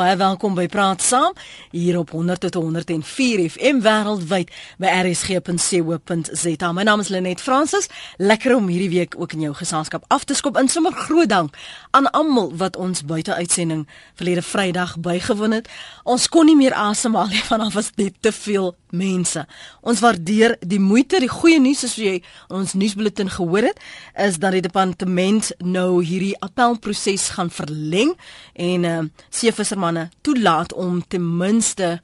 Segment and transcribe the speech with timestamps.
[0.00, 1.34] Baie welkom by Praat Saam
[1.74, 4.48] hier op 100 tot 104 FM wêreldwyd
[4.80, 6.70] by rsg.co.za.
[6.72, 7.90] My naam is Lenet Fransis.
[8.16, 10.56] Lekker om hierdie week ook in jou geselskap af te skop.
[10.56, 11.58] In sommer groot dank
[11.92, 13.84] aan almal wat ons buite uitsending
[14.16, 15.68] verlede Vrydag bygewoon het.
[16.08, 19.44] Ons kon nie meer asemhaal nie vanaf was dit te veel mense.
[19.80, 21.20] Ons waardeer die moeite.
[21.20, 22.16] Die goeie nuus is jy
[22.48, 23.84] ons nuusbulletin gehoor het
[24.16, 28.16] is dat die departement nou hierdie appelproses gaan verleng
[28.54, 28.98] en uh,
[29.28, 32.00] seevisserman manne toelaat om ten minste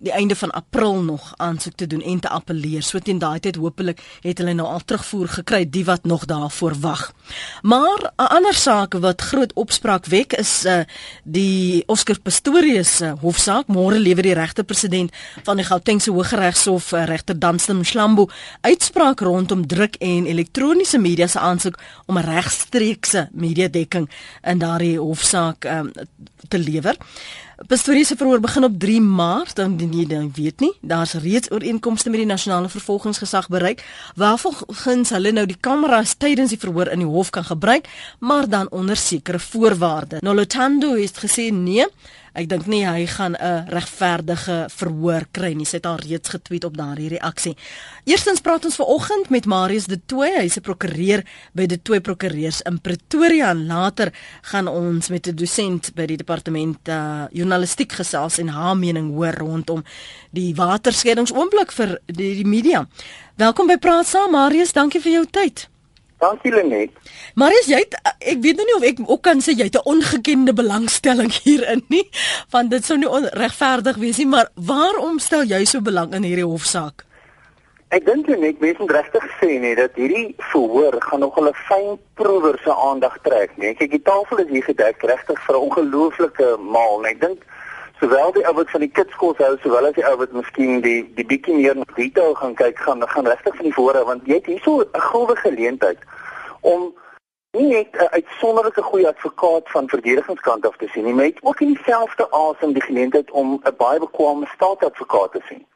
[0.00, 2.82] die einde van April nog aansoek te doen en te appeleer.
[2.82, 6.74] So teen daai tyd hopelik het hulle nou al terugvoer gekry die wat nog daarvoor
[6.80, 7.12] wag.
[7.62, 10.80] Maar 'n ander saak wat groot opspraak wek is uh,
[11.24, 13.66] die Oscar Pistorius uh, hofsaak.
[13.66, 15.12] Môre lewer die regte president
[15.44, 18.28] van die Gautengse Hooggeregshof uh, regter Danstan Mshlambo
[18.60, 24.10] uitspraak rondom druk en elektroniese media se aansoek om regstreekse media dekking
[24.42, 25.92] in daardie hofsaak um,
[26.48, 26.96] te lewer.
[27.66, 32.08] Pastorie se verhoor begin op 3 Maart, dan jy dan weet nie, daar's reeds ooreenkomste
[32.10, 33.84] met die nasionale vervolgingsgesag bereik
[34.16, 38.70] waarvolgens hulle nou die kameras tydens die verhoor in die hof kan gebruik, maar dan
[38.70, 40.24] onder sekere voorwaardes.
[40.24, 41.84] Nolotando het gesê nee,
[42.32, 45.64] Ek dink nie hy gaan 'n regverdige verhoor kry nie.
[45.64, 47.56] Sy het al reeds getweet op daardie reaksie.
[48.04, 52.60] Eerstens praat ons vanoggend met Marius De Tooy, hy's 'n prokureur by De Tooy Prokureurs
[52.62, 58.48] in Pretoria later gaan ons met 'n dosent by die departement uh, journalistiek gesels en
[58.48, 59.84] haar mening hoor rondom
[60.30, 62.86] die waterskeddingsoomblik vir die, die media.
[63.36, 65.68] Welkom by Praat Saam Marius, dankie vir jou tyd.
[66.20, 66.90] Dankie Lenet.
[67.34, 69.88] Marius, jy het, ek weet nou nie of ek ook kan sê jy het 'n
[69.88, 72.08] ongekende belangstelling hierin nie,
[72.50, 76.44] want dit sou nie regverdig wees nie, maar waarom stel jy so belang in hierdie
[76.44, 77.06] hofsaak?
[77.90, 81.98] Ek dink net mens moet regtig sê nee dat hierdie verhoor gaan nog 'n fyn
[82.14, 83.74] proewer se aandag trek, nee.
[83.74, 87.10] Kyk, die tafel is hier gedek regtig vir 'n ongelooflike maal, nee.
[87.10, 87.42] Ek dink
[88.00, 91.00] sowel die ou wat van die kitskos hou sowel as die ou wat miskien die
[91.14, 94.40] die bietjie meer na detail gaan kyk gaan gaan regtig van die voorre want jy
[94.40, 95.98] het hierso 'n gulde geleentheid
[96.60, 96.92] om
[97.58, 101.44] nie net 'n uitsonderlike goeie advokaat van verdedigingskant af te sien nie, maar jy het
[101.44, 105.66] ook in dieselfde asem die geleentheid om 'n baie bekwame staatsadvokaat te sien.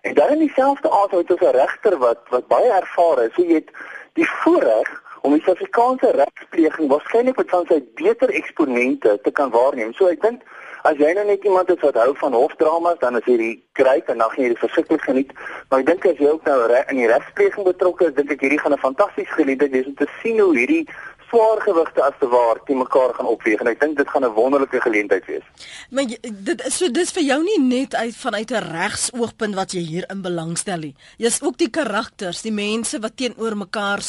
[0.00, 3.34] En dan in dieselfde asem het ons 'n regter wat wat baie ervare is.
[3.34, 3.70] So jy het
[4.12, 9.92] die voorreg om die Suid-Afrikaanse regspleging waarskynlik met van sy beter eksponente te kan waarneem.
[9.92, 10.42] So ek dink
[10.86, 14.20] As jy nou net iemand is wat hou van hofdramas, dan is hierdie great en
[14.22, 15.32] dan gaan jy dit verskriklik geniet.
[15.68, 18.60] Maar ek dink as jy ook nou in die regspleging betrokke is, dink ek hierdie
[18.62, 20.86] gaan 'n fantastiese geleentheid wees om te sien hoe hierdie
[21.28, 24.34] swaar gewigte as te waar te mekaar gaan opweeg en ek dink dit gaan 'n
[24.38, 25.46] wonderlike geleentheid wees.
[25.90, 29.80] Maar dit is so dis vir jou nie net uit vanuit 'n regsoogpunt wat jy
[29.80, 30.94] hier in belangstel nie.
[31.18, 34.00] Jy's ook die karakters, die mense wat teenoor mekaar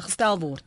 [0.00, 0.64] gestel word.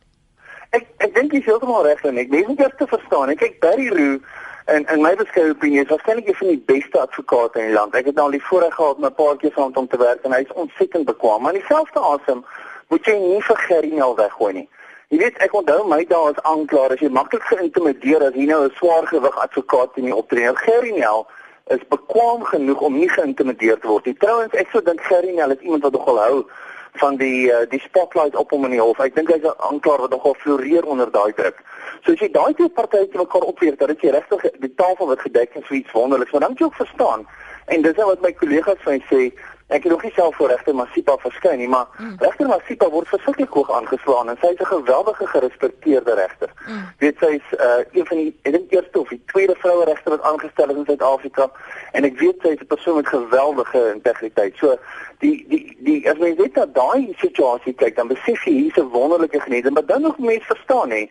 [0.70, 3.30] Ek ek dink jy is heeltemal reg en ek mens moet eers te verstaan.
[3.30, 4.20] Ek kyk Barry Roo
[4.68, 7.94] En en my beskeie opinie is waarskynlik een van die beste advokate in die land.
[7.96, 9.96] Ek het nou al die voorreg gehad om 'n paar keer saam met hom te
[9.96, 11.42] werk en hy is ontsettend bekwam.
[11.42, 12.44] Maar dieselfde asem
[12.88, 14.68] moet jy nie vir Gerinel weggooi nie.
[15.08, 18.64] Jy weet ek onthou my dae as aanklaer as jy maklik geïntimideer as jy nou
[18.64, 20.56] 'n swaar gewig advokaat in die optree.
[20.56, 21.26] Gerinel
[21.66, 24.14] is bekwam genoeg om nie geïntimideer te word nie.
[24.14, 26.44] Trouwens ek sou dink Gerinel is iemand wat nogal hou
[26.92, 28.98] van die uh, die spotlight op hom in die hof.
[28.98, 31.62] Ek dink hy's 'n aanklaer wat nogal floreer onder daai druk.
[32.04, 35.06] So as jy daai twee partye te mekaar opweeg, dan is jy regtig die tafel
[35.06, 36.30] wat gedek is vir iets wonderliks.
[36.30, 37.26] Maar dan moet jy ook verstaan
[37.66, 39.32] en dis wat my kollegas van my sê,
[39.68, 42.14] ek het nog nie self voor regter Masipa verskyn nie, maar mm.
[42.18, 46.50] regter Masipa word verskriklik hoog aangeslaan en sy is 'n geweldige gerespekteerde regter.
[46.66, 46.84] Mm.
[46.98, 50.10] Weet sy is uh, een van die ek dink eerste of die tweede vroue regter
[50.16, 51.50] wat aangestel is in Suid-Afrika
[51.92, 54.56] en ek weet sy is 'n persoon met geweldige integriteit.
[54.56, 54.76] So
[55.18, 58.88] die die die as mens net na daai situasie kyk, dan besef jy hier's 'n
[58.88, 61.08] wonderlike genade, maar dan nog mense verstaan hè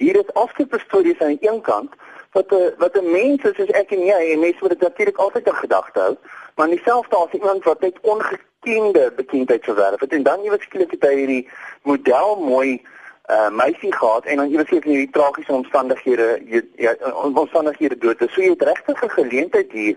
[0.00, 1.92] hier is afskeidsstories aan die een kant
[2.32, 5.16] wat 'n wat 'n mens is soos ek en jy en mense moet dit natuurlik
[5.16, 6.16] altyd in gedagte hou
[6.54, 10.90] maar in dieselfde as iemand wat net ongekende bekendheid verwerf het en dan iewers skielik
[10.90, 11.48] het hy hierdie
[11.82, 12.82] model mooi
[13.30, 16.42] uh meisie gehad en dan iewers seker hierdie tragiese omstandighede
[16.76, 18.32] ja omstandighede dood is.
[18.32, 19.96] So jy het regtig 'n geleentheid hier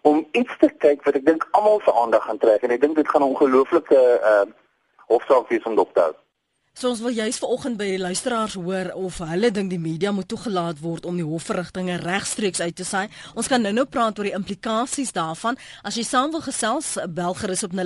[0.00, 2.96] om iets te kyk wat ek dink almal se aandag gaan trek en ek dink
[2.96, 4.00] dit gaan 'n ongelooflike
[4.32, 4.48] uh
[5.06, 6.14] hofsaak wees om dop te hou
[6.80, 10.30] So ons wil juist vanoggend by die luisteraars hoor of hulle dink die media moet
[10.32, 13.12] toegelaat word om die hofverrigtinge regstreeks uit te saai.
[13.36, 15.60] Ons kan nou-nou praat oor die implikasies daarvan.
[15.84, 17.84] As jy saam wil gesels, bel gerus op 0891104553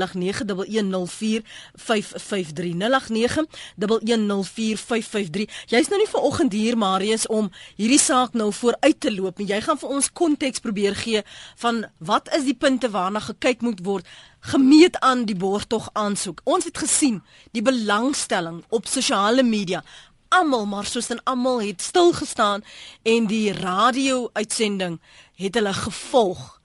[5.75, 9.51] Jy's nou nie vanoggend hier Marius om hierdie saak nou vooruit te loop nie.
[9.51, 11.27] Jy gaan vir ons konteks probeer gee
[11.67, 14.07] van wat is die punte waarna gekyk moet word
[14.45, 16.43] gemeet aan die borgtog aansoek.
[16.45, 17.23] Ons het gesien
[17.57, 19.81] die belangstelling op sosiale media.
[20.29, 22.65] Almal maar soos en almal het stil gestaan
[23.03, 25.01] en die radio uitsending
[25.41, 26.61] het hulle gevolg.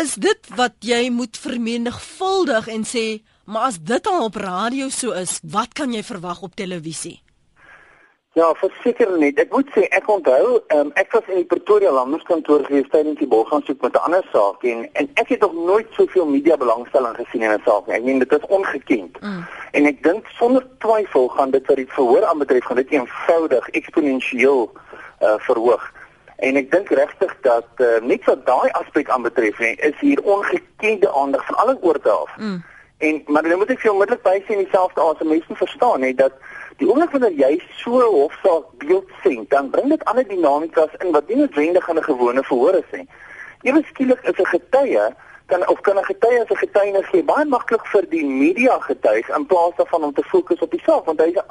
[0.00, 5.12] Is dit wat jy moet vermenigvuldig en sê, maar as dit al op radio so
[5.16, 7.21] is, wat kan jy verwag op televisie?
[8.32, 9.36] Ja, verseker net.
[9.42, 13.28] Ek moet sê ek onthou, um, ek was in die Pretoria Landboukantoor gewees tydens die
[13.28, 17.42] bolgaansoek met 'n ander saak en en ek het nog nooit soveel media belangstelling gesien
[17.42, 17.96] in 'n saak nie.
[17.96, 19.20] Ek meen dit is ongekend.
[19.20, 19.44] Mm.
[19.72, 24.72] En ek dink sonder twyfel gaan dit vir die verhoor aanbetref gaan dit eenvoudig eksponensieel
[25.20, 25.92] uh, verhoog.
[26.36, 31.46] En ek dink regtig dat uh, net wat daai aspek aanbetref, is hier ongekende aandag
[31.46, 32.30] van alle oorde af.
[32.36, 32.64] Mm.
[32.98, 36.32] En maar dan moet ek vir onmiddellik by sien dieselfde asem mense verstaan hè dat
[36.82, 41.28] die oomblik wanneer jy so hofsaak beeld sien, dan bring dit ander dinamikas in wat
[41.30, 43.08] nie noodwendig aan 'n gewone verhoor is nie.
[43.62, 45.06] Ewe skielik is 'n getuie
[45.46, 49.28] kan of kan 'n getuie as 'n getuienis gee baie maklik vir die media getuig
[49.36, 51.42] in plaas daarvan om te fokus op die saak want hy is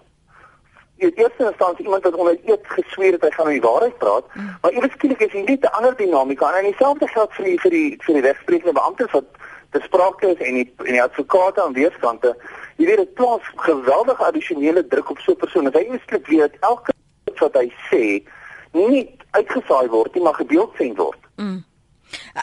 [0.97, 4.57] in eerste instansie iemand wat onder eet gesweer het hy gaan die waarheid praat, mm.
[4.61, 7.71] maar ewe skielik is hier net 'n ander dinamika en dieselfde geld vir die vir
[7.71, 9.25] die vir die regsprekende beamptes wat
[9.71, 12.35] te sprake is en die en die advokate aan weerskante
[12.81, 15.69] jy weet dit plaas geweldige addisionele druk op so 'n persoon.
[15.73, 16.93] Hy moet weet elke
[17.39, 18.23] wat hy sê
[18.71, 21.19] nie uitgesaai word nie, maar gebeeldsend word.
[21.35, 21.63] Mm.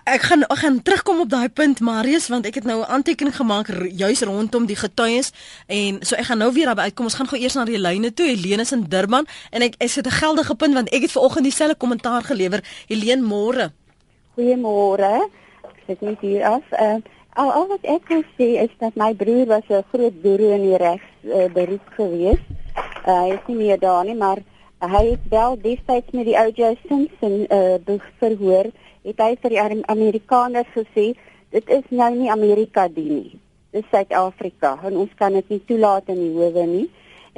[0.05, 3.37] Ek gaan ek gaan terugkom op daai punt Marius want ek het nou 'n aantekening
[3.37, 5.32] gemaak juis rondom die getuies
[5.67, 7.05] en so ek gaan nou weer daarby uitkom.
[7.05, 8.26] Ons gaan gou eers na die lyne toe.
[8.26, 11.23] Helene is in Durban en ek is dit 'n geldige punt want ek het ver
[11.23, 12.64] oggend dieselfde kommentaar gelewer.
[12.87, 13.73] Helene, môre.
[14.37, 15.29] Goeiemôre.
[15.62, 16.62] Ek sit net hier af.
[16.73, 16.96] Uh,
[17.34, 20.62] Al al wat ek wil sê is dat my broer was 'n groot boer in
[20.69, 22.40] die regs uh, beroep gewees.
[23.06, 24.38] Uh, hy is nie meer daar nie, maar
[24.78, 26.76] hy het wel destyds met die O.J.
[26.88, 28.70] Simpson uh, verhoor,
[29.02, 31.14] het hy vir die Amerikaners gesê,
[31.50, 33.38] dit is nou nie Amerika dien nie.
[33.70, 36.86] Dit is Suid-Afrika en ons kan dit nie toelaat in die howe nie.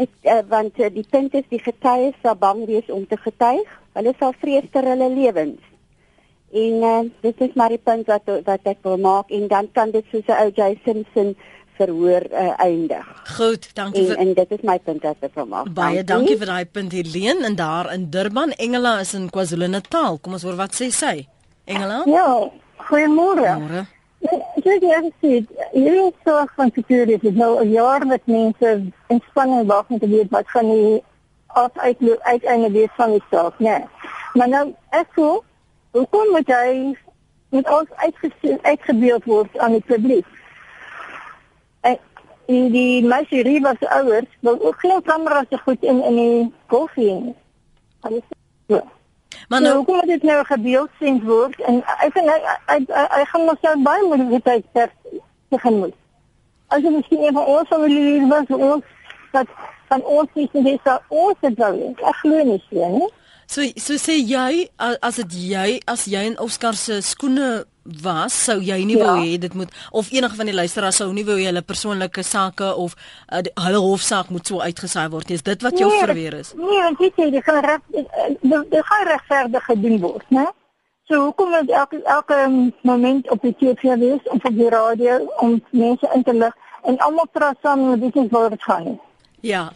[0.00, 3.68] Ek uh, want uh, die punt is die getuies sal bang wees om te getuig.
[3.98, 5.69] Hulle sal vrees ter hulle lewens.
[6.52, 9.90] En uh, dit is maar die punt wat wat ek wil maak en dan kan
[9.90, 11.36] dit soos 'n ou Jay Simpson
[11.80, 13.06] verhoor uh, eindig.
[13.36, 15.70] Goed, dankie en, vir En dit is my punt wat ek wil maak.
[15.74, 20.18] Baie dankie, dankie vir daai punt Helene en daar in Durban, Engela is in KwaZulu-Natal.
[20.18, 21.14] Kom ons hoor wat sê sy.
[21.64, 22.02] Engela?
[22.10, 22.26] Ja,
[22.90, 23.54] goeiemôre.
[23.62, 23.86] Môre.
[24.20, 29.66] Ek het gesien, hierdie soort van security is nou 'n jaar met mense in spanning
[29.66, 31.02] wag om te weet wat gaan die
[31.46, 33.78] af uit uiteinde wees van die saak, né?
[33.78, 33.84] Nee.
[34.34, 35.44] Maar nou ek voel
[35.90, 36.96] Hoekom moet hy
[37.48, 40.26] met ons uitgesien uitgebeeld word aan die publiek?
[41.80, 41.98] En
[42.46, 47.12] die meisie Riva se ouers wil ook geen kameras se goed in in die koffie
[47.14, 47.34] nie.
[48.00, 48.22] Alles
[48.68, 48.82] so.
[49.48, 53.24] Maar nou kom dit nou gebeeld sien word en ek dink hy hy, hy, hy
[53.32, 54.90] gaan nog so baie moeilik tyd ter
[55.50, 55.94] begin moet.
[56.70, 58.84] As jy miskien een van ons familie was ons
[59.34, 59.46] dat
[59.90, 61.74] van ons nie sê dat ons dit wou.
[61.98, 63.10] Ek glo nie so nie.
[63.50, 67.64] So so sê jy as dit jy as jy in Oscar se skoene
[68.04, 69.08] was, sou jy nie ja.
[69.08, 72.22] wou hê dit moet of enige van die luisteraars sou nie wou hê hulle persoonlike
[72.22, 75.34] sake of uh, hulle hofsaak moet so uitgesaai word.
[75.34, 76.54] Is dit wat jou nee, verweer is?
[76.60, 80.46] Nee, want jy sê jy gaan reg jy gaan regverdig gedoen word, né?
[81.10, 82.40] So hoekom moet elke elke
[82.86, 86.54] moment op die TV wees of op die radio om mense in te lig
[86.86, 89.00] en almal praat saam met dit dit gaan.
[89.40, 89.72] Ja.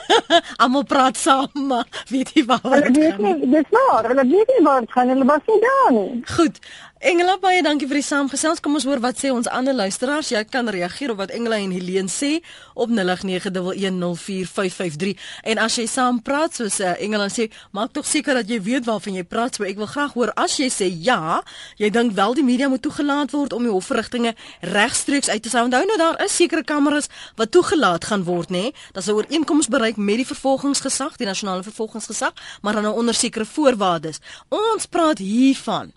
[0.62, 2.62] Almal praat saam, maar weet jy waar
[2.92, 3.40] dit gaan?
[3.50, 6.22] Dis maar, hulle weet nie waar dit gaan, hulle was nie daar nie.
[6.36, 6.58] Goed.
[7.02, 8.60] Engela baie dankie vir die saamgesels.
[8.62, 10.30] Kom ons hoor wat sê ons ander luisteraars.
[10.30, 12.38] Jy kan reageer op wat Engela en Helene sê
[12.78, 15.18] op 0891104553.
[15.50, 18.86] En as jy saam praat soos uh, Engela sê, maak tog seker dat jy weet
[18.86, 19.58] waarvan jy praat.
[19.58, 21.42] So ek wil graag hoor as jy sê ja,
[21.82, 24.38] jy dink wel die media moet toegelaat word om die hofverrigtinge
[24.70, 25.66] regstreeks uit te sou.
[25.66, 28.70] Onthou nou daar is sekere kameras wat toegelaat gaan word, nê?
[28.94, 32.30] Dat sou ooreenkoms bereik met die vervolgingsgesag, die nasionale vervolgingsgesag,
[32.62, 34.22] maar dan nou onder sekere voorwaardes.
[34.54, 35.90] Ons praat hiervan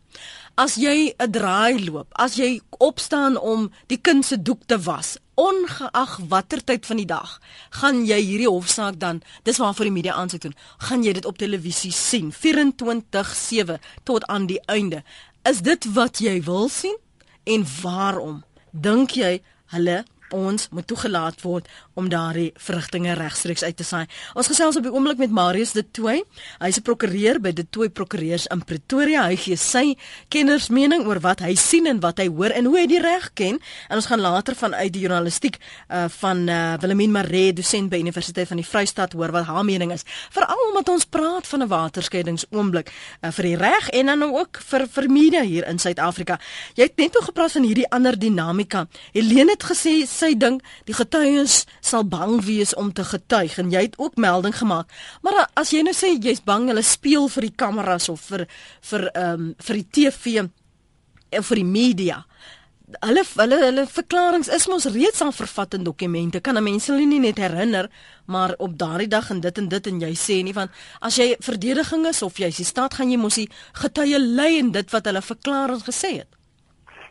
[0.56, 5.18] As jy 'n draai loop, as jy opstaan om die kind se doek te was,
[5.36, 10.14] ongeag watter tyd van die dag, gaan jy hierdie hofsaak dan, dis waarvoor die media
[10.14, 15.04] aansoek doen, gaan jy dit op televisie sien 24/7 tot aan die einde.
[15.44, 16.96] Is dit wat jy wil sien?
[17.44, 19.42] En waarom dink jy
[19.76, 24.04] hulle ons moet toegelaat word om daardie vrugtinge regstreeks uit te saai.
[24.36, 26.24] Ons gesels op die oomblik met Marius de Tooi.
[26.60, 29.28] Hy's 'n prokureur by de Tooi Prokureurs in Pretoria.
[29.28, 29.96] Hy gee sy
[30.30, 33.60] kennersmening oor wat hy sien en wat hy hoor en hoe hy die reg ken.
[33.90, 35.58] En ons gaan later vanuit die journalistiek
[35.90, 39.92] uh, van uh, Willemien Maree, dosent by Universiteit van die Vrystaat hoor wat haar mening
[39.92, 40.04] is.
[40.32, 44.88] Veral omdat ons praat van 'n waterskeidings-oomblik uh, vir die reg en dan ook vir
[44.88, 46.40] vir media hier in Suid-Afrika.
[46.74, 48.88] Jy het net oor gepraat van hierdie ander dinamika.
[49.14, 53.86] Helene het gesê sy dink die getuies sal bang wees om te getuig en jy
[53.88, 54.92] het ook melding gemaak.
[55.22, 58.48] Maar as jy nou sê jy's bang hulle speel vir die kameras of vir
[58.90, 60.46] vir ehm um, vir die TV
[61.40, 62.24] of vir die media.
[63.02, 66.42] Hulle hulle hulle verklaringe is mos reeds al vervat in dokumente.
[66.42, 67.90] Kan 'n mens hulle nie net herinner
[68.26, 70.70] maar op daardie dag en dit en dit en jy sê nie van
[71.02, 74.60] as jy verdediging is of jy is die stad gaan jy mos die getuie lei
[74.60, 76.35] en dit wat hulle verklaring gesê het.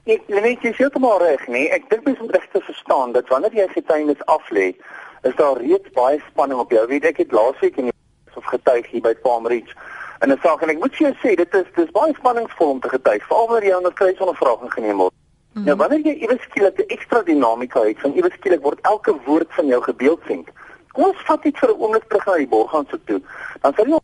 [0.04, 1.70] Ek net jy sê heeltemal reg, nee.
[1.72, 4.74] Ek dink mens moet regtig verstaan dat wanneer jy getuienis aflê,
[5.22, 6.86] is daar reeds baie spanning op jou.
[6.86, 7.92] Weet ek het laasweek in
[8.36, 9.74] of getuig hier by Palm Ridge
[10.20, 12.88] en 'n saak en ek moet jou sê dit is dis baie spanningsvol om te
[12.88, 15.12] getuig, veral wanneer jy onder kruisondervraging geneem word.
[15.14, 15.64] Mm -hmm.
[15.64, 19.50] Nou wanneer jy iewes skielik 'n ekstra dinamika het, van iewes skielik word elke woord
[19.54, 20.48] van jou gebeeldsink.
[20.92, 23.20] Kom ons vat dit vir 'n oomblik terug na die Borgans toe.
[23.60, 23.98] Dan sal jy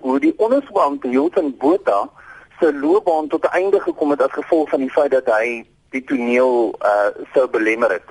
[0.00, 2.08] hoe die onderswam te Hilton Botha
[2.60, 6.04] se loopbaan tot 'n einde gekom het as gevolg van die feit dat hy die
[6.04, 8.08] toneel uh sou belemmer het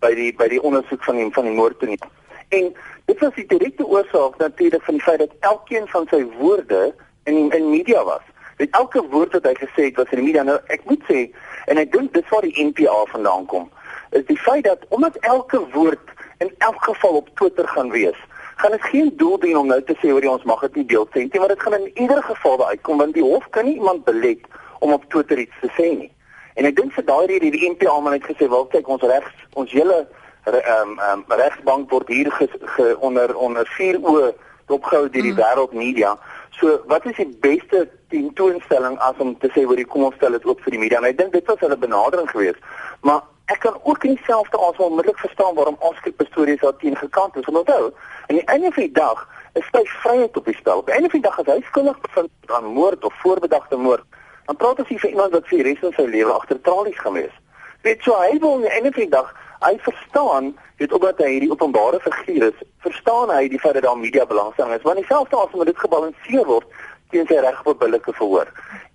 [0.00, 2.10] by die by die ondersoek van die van die moordtoneel.
[2.48, 2.74] En
[3.04, 7.50] dit was die direkte oorsaak natuurlik van die feit dat elkeen van sy woorde in
[7.50, 8.22] in media was.
[8.56, 10.42] Dit elke woord wat hy gesê het was in die media.
[10.42, 11.30] Nou ek moet sê
[11.66, 13.70] en ek dink dis waar die NPA vandaan kom.
[14.10, 18.18] Is die feit dat omdat elke woord in elk geval op Twitter gaan wees
[18.64, 21.04] gaan dit geen doel dien om nou te sê oor ons mag dit nie deel
[21.12, 24.04] sê nie, maar dit gaan in ieder geval uitkom want die hof kan nie iemand
[24.04, 24.46] belet
[24.80, 26.08] om op Twitter iets te sê nie.
[26.56, 29.34] En ek dink vir daai rede die NPA almal het gesê, "Wel kyk, ons regs,
[29.52, 30.06] ons hele
[30.46, 34.32] ehm um, um, regsbank word hier ge, ge, onder onder vier oë
[34.68, 35.42] opgehou deur die mm.
[35.42, 36.16] wêreldmedia."
[36.50, 40.38] So, wat is die beste tentoonstelling as om te sê oor die kom ons stel
[40.38, 40.98] dit oop vir die media?
[40.98, 42.60] En ek dink dit was hulle benadering geweest.
[43.02, 43.20] Maar
[43.52, 47.36] ek kan ook nie self te asem onmiddellik verstaan waarom Oscar Pistorius daar teen gekant
[47.36, 47.44] is.
[47.44, 47.92] Onthou,
[48.26, 50.78] aan die einde van die dag is sy vryheid op die spel.
[50.78, 54.04] Op die einde van die dag as hy skuldig bevind aan moord of voorbedagte moord,
[54.46, 57.00] dan praat ons hier vir iemand wat vir die res van sy lewe agter tralies
[57.00, 57.36] gewees.
[57.84, 59.34] Weet jy, hy wil aan die einde van die dag
[59.64, 63.98] hy verstaan dit omdat hy hierdie openbare figuur is, verstaan hy die feit dat daar
[63.98, 64.82] media belangstelling is.
[64.84, 66.82] Want dieselfde as om dit gebalanseer word
[67.14, 68.50] teen sy reg op billike verhoor.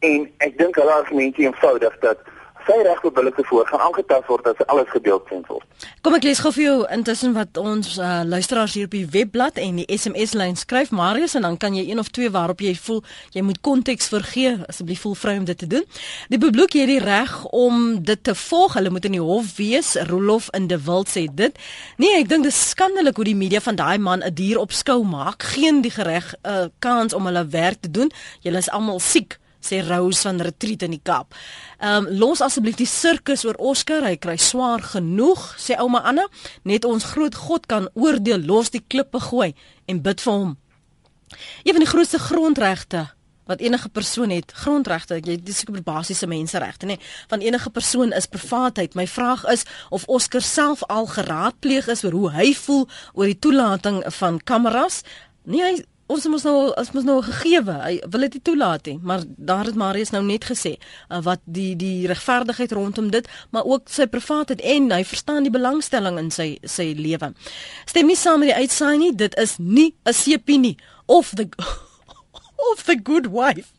[0.06, 2.22] En ek dink hulle argumente eenvoudig dat
[2.67, 5.65] sy reg op billike voor gaan aangetast word as alles gedeel kan word.
[6.01, 9.57] Kom ek lees gou vir jou intussen wat ons uh, luisteraars hier op die webblad
[9.61, 12.75] en die SMS lyn skryf Marius en dan kan jy een of twee waarop jy
[12.75, 13.03] voel
[13.35, 15.85] jy moet konteks vergee asseblief voel vry om dit te doen.
[16.29, 18.75] Die bebloek hier die reg om dit te volg.
[18.77, 19.95] Hulle moet in die hof wees.
[20.09, 21.55] Rolof in de Wild sê dit.
[21.97, 24.71] Nee, ek dink dit is skandelik hoe die media van daai man 'n dier op
[24.71, 25.43] skou maak.
[25.43, 28.11] Geen die gereg 'n uh, kans om hulle werk te doen.
[28.41, 31.35] Julle is almal siek sê Rose van Retreat in die Kaap.
[31.79, 36.25] Ehm um, los asseblief die sirkus oor Oscar, hy kry swaar genoeg, sê ouma Anna.
[36.63, 39.53] Net ons groot God kan oordeel, los die klippe gooi
[39.87, 40.57] en bid vir hom.
[41.63, 43.09] Een van die grootste grondregte
[43.49, 48.13] wat enige persoon het, grondregte, jy dis seker basiese menseregte, nê, nee, van enige persoon
[48.13, 48.93] is privaatheid.
[48.93, 52.85] My vraag is of Oscar self al geraadpleeg is oor hoe hy voel
[53.15, 55.01] oor die toelating van kameras.
[55.49, 55.73] Nee, hy
[56.09, 59.69] ons moet nou ons moet nou gegeewe hy wil dit nie toelaat nie maar daar
[59.69, 64.07] het Marius nou net gesê uh, wat die die regverdigheid rondom dit maar ook sy
[64.09, 67.33] privaatheid en hy verstaan die belangstelling in sy sy lewe.
[67.89, 70.77] Stem nie saam met die uitsaai nie dit is nie 'n sepie nie.
[71.05, 71.49] Of the
[72.71, 73.78] of the good wife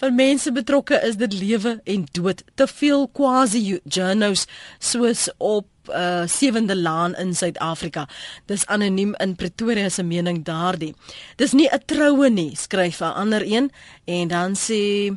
[0.00, 4.46] vir mense betrokke is dit lewe en dood te veel quasi journos
[4.78, 8.08] soos op uh, sewende laan in Suid-Afrika.
[8.46, 10.94] Dis anoniem in Pretoria se mening daardie.
[11.36, 13.70] Dis nie 'n troue nie, skryf 'n ander een
[14.04, 15.16] en dan sê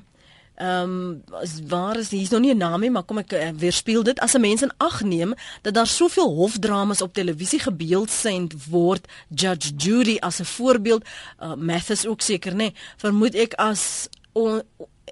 [0.59, 1.23] Ehm um,
[1.67, 4.33] waar is hier's nog nie 'n naam nie, maar kom ek uh, weerspieël dit as
[4.33, 10.17] 'n mens in ag neem dat daar soveel hofdramas op televisie gebeeldsend word, Judge Judy
[10.19, 11.05] as 'n voorbeeld,
[11.39, 14.61] uh, Mathis ook seker nê, nee, vermoed ek as on,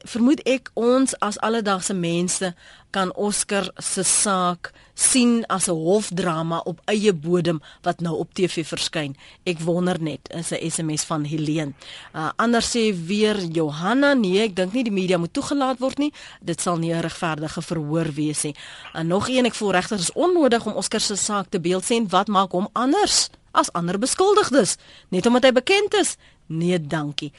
[0.06, 2.52] vermoed ek ons as alledaagse mense
[2.96, 8.66] kan Oscar se saak sien as 'n hofdrama op eie bodem wat nou op TV
[8.66, 9.16] verskyn.
[9.46, 11.74] Ek wonder net, is 'n SMS van Helene.
[12.16, 16.14] Uh, anders sê weer Johanna, nee, ek dink nie die media moet toegelaat word nie.
[16.42, 18.56] Dit sal nie 'n regverdige verhoor wees nie.
[18.94, 22.12] En uh, nog een, ek voel regtig is onnodig om Oscar se saak te beeldsend.
[22.12, 24.78] Wat maak hom anders as ander beskuldigdes?
[25.10, 26.18] Net omdat hy bekend is?
[26.46, 27.32] Nee, dankie.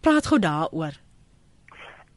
[0.00, 1.01] Praat gou daaroor.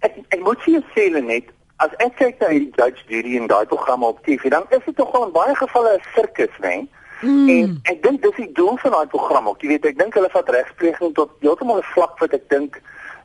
[0.06, 1.52] Ek ek moet vir jou sê net
[1.84, 4.96] as ek kyk na hierdie judge jury en daai programme op TV, dan is dit
[4.96, 6.88] tog wel in baie gevalle 'n sirkus, né?
[7.22, 7.50] Mm.
[7.50, 9.62] En ek dink dis die doel van daai program ook.
[9.62, 12.82] Jy weet, ek dink hulle vat regspleging tot heeltemal 'n vlak wat ek dink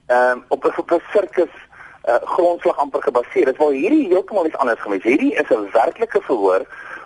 [0.07, 1.55] ehm um, op 'n op 'n sirkus
[2.09, 3.57] uh, grondslag amper gebaseer is.
[3.57, 5.03] Waar hierdie heeltemal iets anders gemis.
[5.03, 6.63] Hierdie is 'n werklike verhoor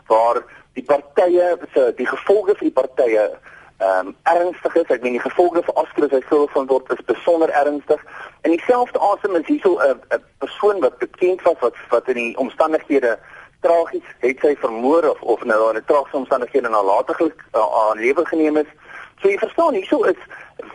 [0.06, 3.30] waar die partye se die gevolge vir die partye
[3.78, 4.88] ehm um, ernstig is.
[4.88, 8.04] Ek meen die gevolge vir Oscar as hy sou van word is besonder ernstig.
[8.46, 12.36] En dieselfde asem is hierso 'n 'n persoon wat bekend was wat wat in die
[12.38, 13.18] omstandighede
[13.60, 18.26] tragies, het sy vermoor of of nou in 'n tragiese omstandighede nalatiglik uh, aan lewe
[18.26, 18.70] geneem is.
[19.20, 20.20] So jy verstaan, hierso is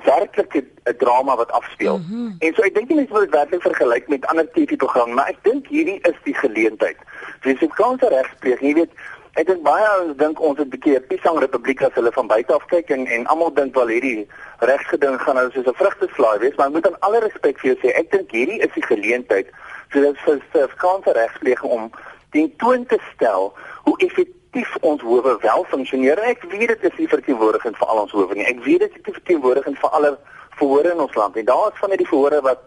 [0.04, 1.98] werklik 'n drama wat afspeel.
[1.98, 2.36] Mm -hmm.
[2.40, 5.44] En so ek dink nie mense moet dit werklik vergelyk met ander TV-programme, maar ek
[5.44, 6.98] dink hierdie is die geleentheid.
[7.40, 8.92] Vir die Suid-Afrikaanse regspleeg, jy weet,
[9.38, 12.28] ek dink baie ouens dink ons het 'n bietjie 'n Pisang Republiek as hulle van
[12.28, 14.28] buite af kyk en en almal dink wel hierdie
[14.60, 17.78] regsgeding gaan nou soos 'n vrugteslaai wees, maar ek moet aan alle respek vir jou
[17.82, 19.48] sê, ek dink hierdie is die geleentheid
[19.90, 21.92] vir die Suid-Afrikaanse regspleeg om
[22.32, 26.20] die toon te stel hoe effektief ons howe wel funksioneer.
[26.20, 28.46] Ek weet dit is nie verteenwoordigend vir al ons howe nie.
[28.46, 30.18] Ek weet dit is nie verteenwoordigend vir alle
[30.60, 31.44] verhore in ons land nie.
[31.44, 32.62] Daar is van hierdie verhore wat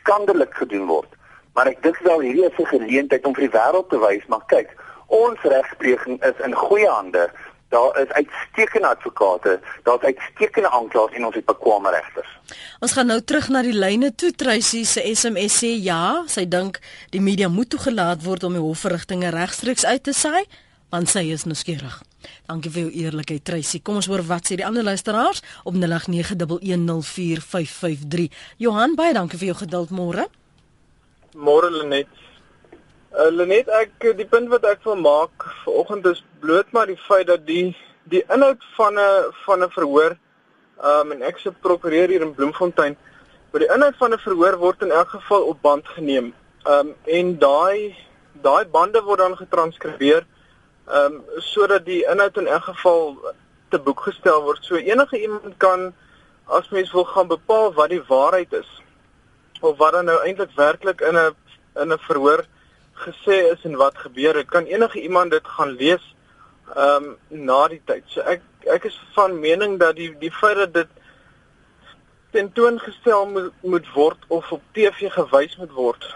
[0.00, 1.10] skandelik gedoen word.
[1.54, 4.42] Maar ek dink wel hierdie is 'n geleentheid om vir die wêreld te wys, maar
[4.46, 4.74] kyk,
[5.06, 7.28] ons regspleging is in goeie hande.
[7.74, 12.28] Daar is uitstekende advokate, daar's uitstekende aanklaers en ons het bekwame regters.
[12.80, 14.30] Ons gaan nou terug na die lyne toe.
[14.30, 16.78] Tracy se SMS sê ja, sy dink
[17.10, 20.44] die media moet toegelaat word om die hofverrigtinge regstreeks uit te saai
[20.94, 21.96] want sy is nou skieurig.
[22.48, 23.78] Dankie vir jou eerlikheid Tracy.
[23.82, 25.80] Kom ons hoor wat sê die ander luisteraars op 0891104553.
[28.62, 30.22] Johan, baie dankie vir jou geduld môre.
[31.34, 32.08] Môre Lenet.
[33.14, 37.26] Uh, Lenet, ek die punt wat ek wil maak vanoggend is bloot maar die feit
[37.26, 37.76] dat die
[38.10, 40.16] die inhoud van 'n van 'n verhoor
[40.82, 42.96] um en ek se prokureur hier in Bloemfontein,
[43.50, 46.34] maar die inhoud van 'n verhoor word in elk geval op band geneem.
[46.66, 47.96] Um en daai
[48.42, 50.26] daai bande word dan getranskribeer
[50.84, 53.16] Ehm um, sodat die inhoud in elk geval
[53.72, 54.64] te boek gestel word.
[54.64, 55.94] So enige iemand kan
[56.44, 58.68] as mens wil gaan bepaal wat die waarheid is
[59.60, 61.32] of wat dan nou eintlik werklik in 'n
[61.80, 62.44] in 'n verhoor
[62.94, 66.04] gesê is en wat gebeur het, kan enige iemand dit gaan lees
[66.74, 68.04] ehm um, na die tyd.
[68.06, 70.92] So ek ek is van mening dat die die feit dat dit
[72.30, 76.06] tentoongestel moet, moet word of op TV gewys moet word.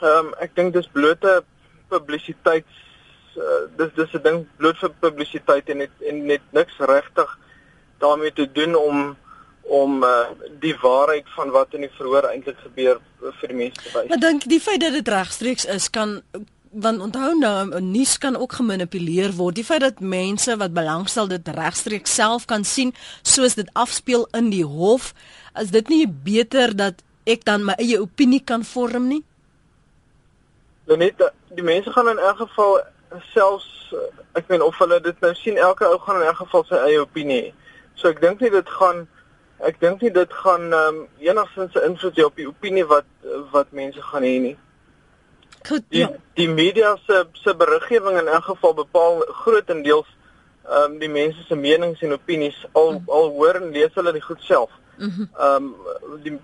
[0.00, 1.42] Ehm um, ek dink dis blote
[1.88, 2.84] publisiteits
[3.36, 7.38] uh, dis dis 'n ding bloot vir publisiteit en net en net niks regtig
[7.98, 9.16] daarmee te doen om
[9.68, 10.28] om uh,
[10.60, 14.08] die waarheid van wat in die verhoor eintlik gebeur uh, vir die mense te wys.
[14.08, 16.20] Maar dink die feit dat dit regstreeks is kan
[16.68, 19.54] want onthou nou 'n nuus kan ook gemanipuleer word.
[19.54, 24.50] Die feit dat mense wat belangstel dit regstreeks self kan sien soos dit afspeel in
[24.50, 25.14] die hof,
[25.60, 29.24] is dit nie beter dat ek dan my eie opinie kan vorm nie?
[30.84, 32.80] Net die mense gaan in elk geval
[33.32, 33.94] selfs
[34.32, 37.00] ek meen of hulle dit nou sien elke ou gaan in 'n geval sy eie
[37.00, 37.52] opinie hê.
[37.94, 39.08] So ek dink nie dit gaan
[39.58, 43.08] ek dink nie dit gaan ehm um, enigstens 'n invloed hê op die opinie wat
[43.52, 44.56] wat mense gaan hê nie.
[45.68, 45.84] Goed.
[45.88, 46.10] Die, ja.
[46.34, 50.10] die media se se beriggewing in elk geval bepaal grootendeels
[50.68, 53.02] ehm um, die mense se menings en opinies al mm.
[53.06, 54.70] al hoor en lees hulle dit goed self.
[54.96, 55.28] Mhm.
[55.38, 56.38] Ehm mm um, die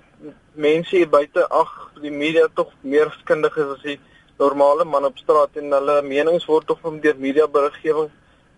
[0.52, 4.00] mense hier buite ag die media tog meer skundig is as die
[4.38, 8.10] normale man op straat en hulle menings word tog deur media beriggewing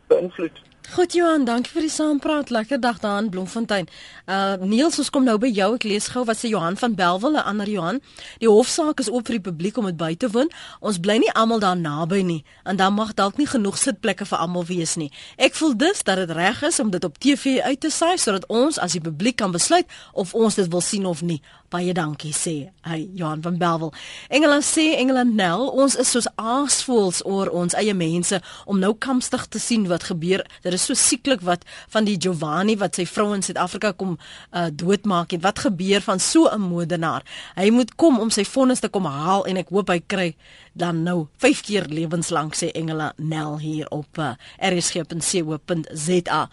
[0.09, 0.63] beïnvloed.
[0.95, 2.51] Goed Johan, dankie vir die saampraat.
[2.55, 3.89] Lekker dag daar in Bloemfontein.
[4.31, 5.73] Uh Niels, ons kom nou by jou.
[5.75, 7.99] Ek lees gou wat sê Johan van Belwel, 'n ander Johan.
[8.39, 10.51] Die hofsaak is oop vir die publiek om dit by te woon.
[10.81, 14.39] Ons bly nie almal daar naby nie en dan mag dalk nie genoeg sitplekke vir
[14.39, 15.11] almal wees nie.
[15.37, 18.47] Ek voel dus dat dit reg is om dit op TV uit te saai sodat
[18.47, 21.43] ons as die publiek kan besluit of ons dit wil sien of nie.
[21.77, 23.91] Baie dankie sê hy Johan van Belwel.
[24.33, 29.43] Engeland sê Engeland Nel, ons is soos aasvoëls oor ons eie mense om nou kamstig
[29.53, 30.41] te sien wat gebeur.
[30.65, 34.71] Dit is so sieklik wat van die Giovanni wat sy vrou in Suid-Afrika kom uh,
[34.73, 37.27] doodmaak en wat gebeur van so 'n moordenaar.
[37.57, 40.35] Hy moet kom om sy vonnis te kom haal en ek hoop hy kry
[40.73, 46.49] dan nou 5 keer lewenslank sê Engela Nel hier op uh, rsg.co.za.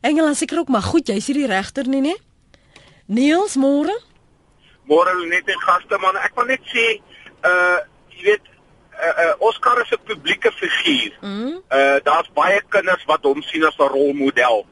[0.00, 2.16] Engela seker ook maar goed, jy's hier die regter nie, nee?
[3.06, 4.11] Niels môre?
[4.88, 6.16] Môre net 'n gaste man.
[6.16, 7.00] Ek wil net sê
[7.44, 7.78] uh
[8.10, 8.46] jy weet
[9.02, 11.12] uh, uh, Oscar is 'n publieke figuur.
[11.20, 11.62] Mm.
[11.70, 14.66] Uh daar's baie kinders wat hom sien as 'n rolmodel.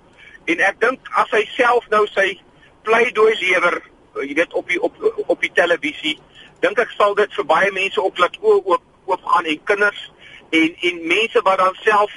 [0.45, 2.41] En ek dink as hy self nou sy
[2.83, 3.83] pleidooi lewer,
[4.17, 4.95] uh, jy weet op die op
[5.27, 6.19] op die televisie,
[6.61, 10.11] dink ek sal dit vir baie mense ook laat oop oop oop gaan en kinders
[10.51, 12.11] en en mense wat dan self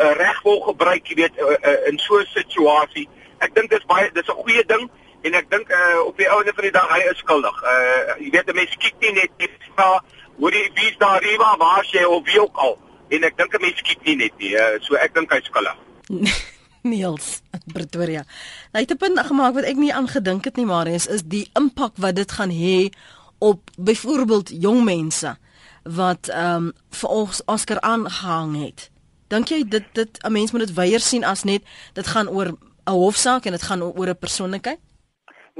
[0.00, 3.08] uh, reg wil gebruik, jy weet uh, uh, in so 'n situasie.
[3.38, 4.90] Ek dink dis baie dis 'n goeie ding
[5.22, 7.62] en ek dink uh, op die ouene van die dag hy is skuldig.
[7.62, 9.88] Uh jy weet mense kyk nie net net na
[10.38, 12.78] hoor jy wie's daar Riva waar jy of wie ook al
[13.10, 15.76] en ek dink 'n mens skiet nie net nie uh, so ek dink hy skuldig
[16.90, 18.24] Niels Pretoria.
[18.72, 21.50] Hy het 'n punt gemaak wat ek nie aangedink het nie maar is is die
[21.54, 22.88] impak wat dit gaan hê
[23.38, 25.36] op byvoorbeeld jong mense
[25.84, 28.90] wat ehm um, vir ons Oscar aangehang het.
[29.28, 32.56] Dink jy dit dit 'n mens moet dit weier sien as net dit gaan oor
[32.86, 34.80] 'n hofsaak en dit gaan oor 'n persoonlikheid?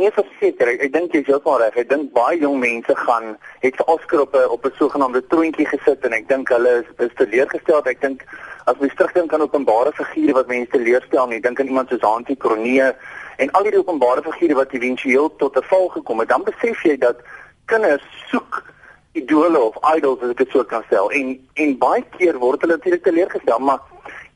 [0.01, 1.75] Nee, verseker, ek, ek dink jy is heeltemal reg.
[1.77, 6.15] Ek dink baie jong mense gaan het vir Oscar op 'n sogenaamde troontjie gesit en
[6.17, 7.91] ek dink hulle is, is teleurgesteld.
[7.91, 8.25] Ek dink
[8.65, 12.01] as mens terugdink aan openbare figure wat mense teleurstel, en ek dink aan iemand soos
[12.01, 12.95] Hansie Kronee
[13.37, 16.97] en al die openbare figure wat éventueel tot 'n val gekom het, dan besef jy
[16.97, 17.21] dat
[17.67, 18.65] kinders soek
[19.13, 21.11] idole of idols as ek dit so kan stel.
[21.11, 23.81] En en baie keer word hulle natuurlik teleurgestel, maar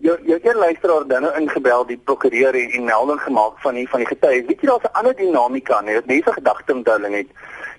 [0.04, 3.88] jou jou een luisteraar dan nou ingebel die prokureur en, en melding gemaak van die
[3.88, 4.46] van die getuies.
[4.46, 5.94] Weet jy daar's 'n ander dinamika nie.
[5.94, 7.30] Dit mense gedagte omtelling het.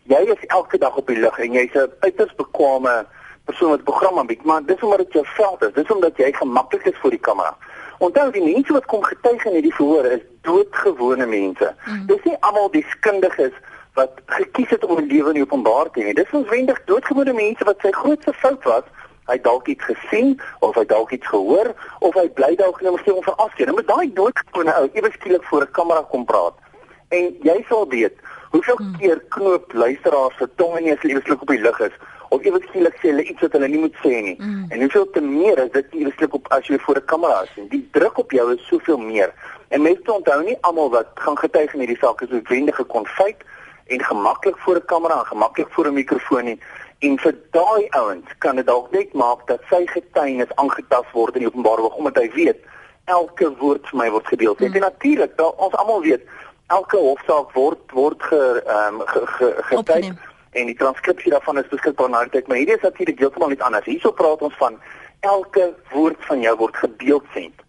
[0.04, 3.06] Jy is elke dag op die lug en jy's 'n uiters bekwame
[3.46, 5.74] persoon wat program aanbied, maar dis omdat dit jou veld is.
[5.74, 7.58] Dis omdat jy gemaklik is vir die kamera.
[7.98, 11.76] Onthou die mense wat kom getuig in hierdie verhoor is doodgewone mense.
[11.86, 12.06] Mm.
[12.06, 13.54] Dis nie almal die skundiges
[13.94, 16.14] wat gekies het om 'n lewe in openbaar te hê.
[16.14, 18.84] Dis onswendig doodgewone mense wat sy grootste fout was
[19.26, 23.24] hy dalk iets gesien of hy dalk iets gehoor of hy bly dalk net om
[23.24, 23.68] verafskeid.
[23.68, 26.54] Nou met daai doodgewone ou ewe skielik voor 'n kamera kom praat.
[27.10, 28.18] En jy sal weet
[28.52, 28.98] hoeveel hmm.
[28.98, 31.96] keer knoop luisteraars se tong in hulle lewenslik op die lig is
[32.30, 34.36] of ewe skielik sê hulle iets wat hulle nie moet sê nie.
[34.40, 34.66] Mm.
[34.70, 37.54] En hoeveel te meer is dit ewe skielik op as jy voor 'n kamera is.
[37.70, 39.34] Die druk op jou is soveel meer.
[39.70, 43.42] En mense onthou nie almal wat gaan getuig in hierdie saak is noodwendige konfyt
[43.88, 46.60] en gemaklik voor 'n kamera en gemaklik voor 'n mikrofoon nie.
[47.00, 51.46] En vir daai ouens kan dit dalk net maak dat sy getuienis aangetast word in
[51.46, 52.62] die openbare weg omdat hy weet
[53.12, 54.56] elke woord vir my word gedeel.
[54.58, 54.74] Hmm.
[54.74, 56.24] En natuurlik, ons almal weet
[56.74, 60.08] elke hofsaak word word ge ehm um, ge, ge, getuig
[60.56, 63.86] en die transkripsie daarvan is beskikbaar na tyd, maar hierdie is natuurlik heeltemal iets anders.
[63.86, 64.80] Hierso praat ons van
[65.20, 67.64] elke woord van jou word gebeeldsend.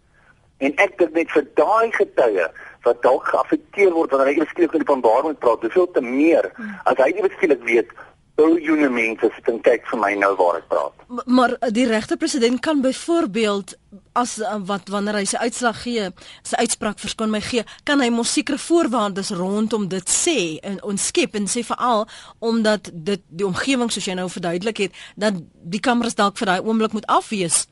[0.57, 2.47] En ek dink net vir daai getuie
[2.87, 6.47] wat dalk geaffekteer word wanneer hy skielik in die openbaar moet praat, soveel te meer
[6.55, 6.77] hmm.
[6.89, 7.91] as hy nie skielik weet
[8.37, 11.05] biljoene mense sit en kyk vir my nou waar ek praat.
[11.25, 13.73] Maar die regte president kan byvoorbeeld
[14.17, 16.09] as eh, wat wanneer hy sy uitslag gee,
[16.45, 21.07] sy uitspraak verskyn my gee, kan hy mos sekere voorwaardes rondom dit sê en ons
[21.11, 22.05] skep en sê veral
[22.39, 26.61] omdat dit die omgewing soos jy nou verduidelik het dat die kameras dalk vir daai
[26.61, 27.65] oomblik moet afwees.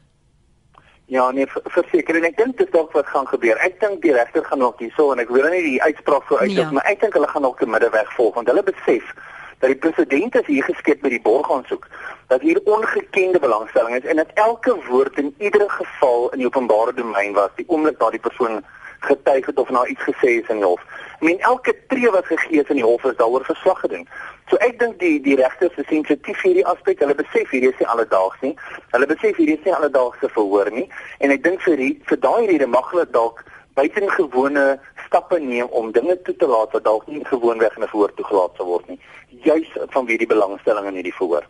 [1.13, 3.59] Ja, nee, verseker en ek dink dit dalk wat gaan gebeur.
[3.61, 6.63] Ek dink die regter gaan nog hierso en ek wil nie die uitspraak voor uitdruk,
[6.65, 6.73] ja.
[6.73, 9.13] maar ek dink hulle gaan nog te middeweg volg want hulle besef
[9.59, 11.87] dat die president is hier geskep met die borgaansoek
[12.27, 16.93] dat hier ongekende belangstelling is en dat elke woord in iedere geval in die openbare
[16.93, 18.63] domein was die oomblik daardie persoon
[18.99, 20.81] getuig het of na iets gesê is in die hof.
[21.21, 24.07] I mean elke tree wat gegee is in die hof is daaroor verslag gedoen.
[24.49, 26.99] So ek dink die die regters is sensitief hierdie aspek.
[26.99, 28.55] Hulle besef hierdie is nie alledaags nie.
[28.95, 30.87] Hulle besef hierdie is nie alledaagse verhoor nie
[31.19, 36.15] en ek dink vir vir daai rede mag hulle dalk buitengewone stappe neem om dinge
[36.23, 38.99] toe te laat wat dalk nie gewoonweg in 'n verhoor toegelaat sou word nie
[39.43, 41.47] juis vanweë die belangstelling in hierdie verhoor.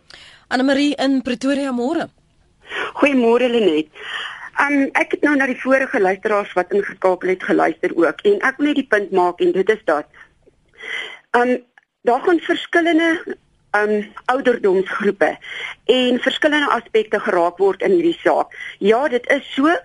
[0.48, 2.08] Anne Marie in Pretoria môre.
[3.00, 3.88] Goeiemôre Lenet.
[4.56, 8.56] Um, ek het nou na die vorige luisteraars wat ingeskakel het geluister ook en ek
[8.56, 10.06] wil net die punt maak en dit is dat
[11.36, 11.58] um
[12.08, 13.36] daar gaan verskillende
[13.76, 13.92] um
[14.32, 15.36] ouderdomsgroepe
[15.92, 18.56] en verskillende aspekte geraak word in hierdie saak.
[18.78, 19.76] Ja, dit is so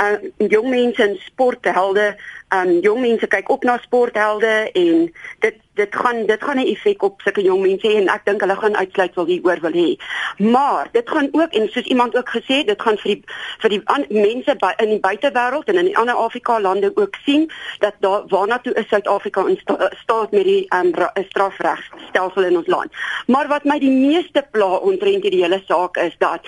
[0.00, 2.16] uh, jong mense in sporthelde,
[2.54, 5.12] um jong mense kyk op na sporthelde en
[5.44, 8.56] dit dit gaan dit gaan 'n effek op sulke jong mense en ek dink hulle
[8.56, 9.90] gaan uitsluit wil hieroor wil hê.
[10.36, 13.22] Maar dit gaan ook en soos iemand ook gesê, dit gaan vir die
[13.60, 17.14] vir die an, mense by, in die buitewêreld en in die ander Afrika lande ook
[17.24, 20.92] sien dat daar waarna toe is Suid-Afrika in sta, staat met die um,
[21.28, 22.92] strafregstelsel in ons land.
[23.26, 26.40] Maar wat my die meeste pla omtrent hierdie hele saak is dat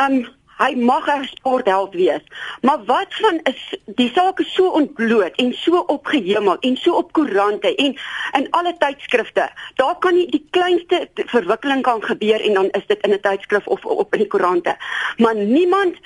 [0.00, 0.26] um
[0.58, 2.24] Hy mag 'n sportheld wees,
[2.62, 7.12] maar wat van is die saak is so ontbloot en so opgehemel en so op
[7.12, 7.98] koerante en
[8.32, 9.50] in alle tydskrifte.
[9.74, 13.66] Daar kan nie die kleinste verwikkeling kan gebeur en dan is dit in 'n tydskrif
[13.66, 14.76] of op in die koerante.
[15.16, 15.96] Maar niemand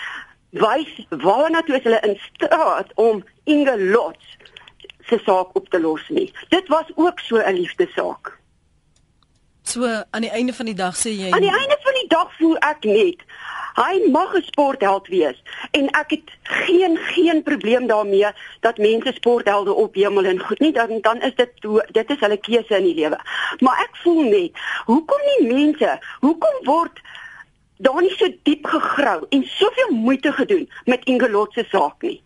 [0.51, 4.37] wys waarna toe is hulle in staat om Inge Lots
[5.09, 6.33] se saak op te los nie.
[6.49, 8.39] Dit was ook so 'n liefdesaak.
[9.69, 12.33] So aan die einde van die dag sê jy Aan die einde van die dag
[12.39, 13.25] voel ek net
[13.79, 15.39] Hy mag 'n sportheld wees
[15.71, 20.99] en ek het geen geen probleem daarmee dat mense sporthelde ophemel en goed nie dan
[21.01, 21.53] dan is dit
[21.93, 23.19] dit is hulle keuse in die lewe.
[23.59, 24.53] Maar ek voel net,
[24.85, 27.01] hoekom nie mense, hoekom word
[27.77, 32.23] daar nie so diep gegrou en soveel moeite gedoen met Ingelot se saak nie?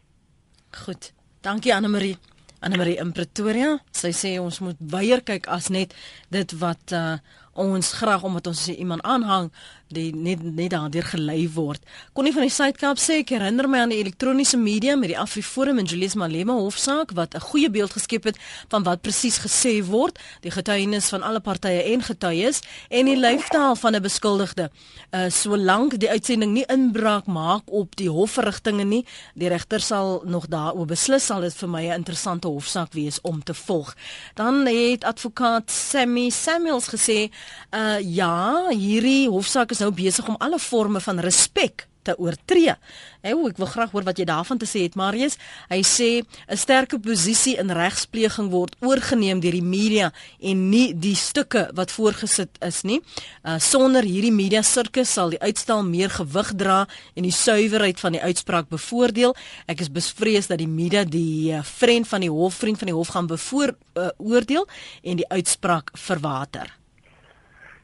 [0.70, 1.12] Goed.
[1.40, 2.16] Dankie Anne Marie.
[2.62, 3.77] Anne Marie in Pretoria.
[3.90, 5.96] Sy sê ons moet weier kyk as net
[6.31, 7.16] dit wat uh
[7.53, 9.51] ons graag omdat ons iemand aanhang
[9.92, 11.83] die net net daardeur gelei word.
[12.12, 15.78] Connie van die Suid-Kaap sê ek herinner my aan die elektroniese media met die AfriForum
[15.78, 20.18] en Julius Malema hofsaak wat 'n goeie beeld geskep het van wat presies gesê word,
[20.40, 24.70] die getuienis van alle partye en getuies en die lyfstaal van 'n beskuldigde.
[25.11, 30.46] Uh solank die uitsending nie inbraak maak op die hofverrigtinge nie, die regter sal nog
[30.46, 33.94] daaroor beslis sal dit vir my 'n interessante hofsaak wees om te volg.
[34.35, 37.31] Dan het advokaat Sammy Samuels gesê,
[37.74, 42.75] uh ja, hierdie hofsaak is nou besig om alle forme van respek te oortree.
[43.23, 45.38] Hey, ek wil graag hoor wat jy daarvan te sê het, Marius.
[45.71, 51.14] Hy sê 'n sterker posisie in regspleging word oorgeneem deur die media en nie die
[51.14, 53.01] stukke wat voorgesit is nie.
[53.45, 58.12] Uh sonder hierdie media sirkus sal die uitstel meer gewig dra en die suiwerheid van
[58.12, 59.35] die uitspraak bevoordeel.
[59.66, 62.95] Ek is bevrees dat die media die uh, vriend van die hof, vriend van die
[62.95, 66.82] hof gaan bevoordeel uh, en die uitspraak verwater.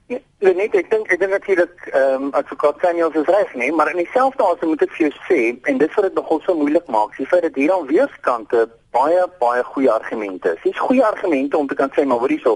[0.09, 3.91] Ja, net ek dink ek dink natuurlik ehm um, advokaat Samuel is reg nie, maar
[3.91, 6.87] in dieselfde asem moet ek vir jou sê en dit vir dit nogal so moeilik
[6.95, 7.19] maak.
[7.21, 8.63] Jy feit dat hier aan weerskante
[8.97, 10.63] baie baie goeie argumente is.
[10.65, 12.55] Dis goeie argumente om te kan sê maar hoor hierso,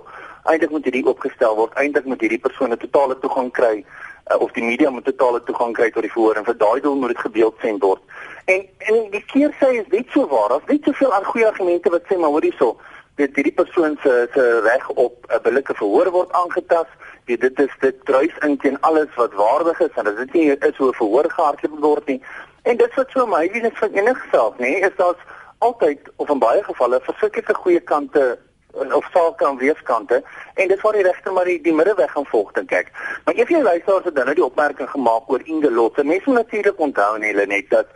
[0.49, 4.65] eintlik moet hierdie opgestel word, eintlik moet hierdie persone totale toegang kry uh, of die
[4.65, 7.61] media moet totale toegang kry tot die verhoor en vir daai doel moet dit gebeeld
[7.61, 8.01] sien word.
[8.49, 10.57] En en die keer sê is net so waar.
[10.57, 12.73] Daar's net soveel goeie argumente wat sê maar hoor hierso,
[13.21, 17.75] dit hierdie persoon se se reg op 'n billike verhoor word aangetast die, dit is
[17.81, 21.81] dit druis in teen alles wat waardig is en dit nie is hoe verhoor gehardloop
[21.81, 22.21] word nie.
[22.63, 25.23] En dit wat so my wie is van enige saak, nê, is daar's
[25.59, 28.39] altyd of in baie gevalle verskillende goeie kante
[28.73, 30.23] of sake aan weeskante
[30.55, 32.89] en dit waar die regter maar die, die middeweg gaan volg dink ek.
[33.25, 36.05] Maar luisteraars het dan nou die opmerking gemaak oor Inge Lotte.
[36.05, 37.87] Mense natuurlik onthou en hulle net dat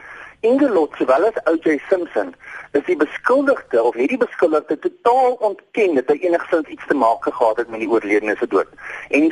[0.46, 1.80] Inge Lotte sowel as O.J.
[1.88, 2.34] Simpson
[2.72, 7.26] is die beskuldigde of het die beskuldigde totaal ontken dat hy enigsins iets te maak
[7.26, 8.70] gehad het met die oorledene se dood.
[9.10, 9.26] En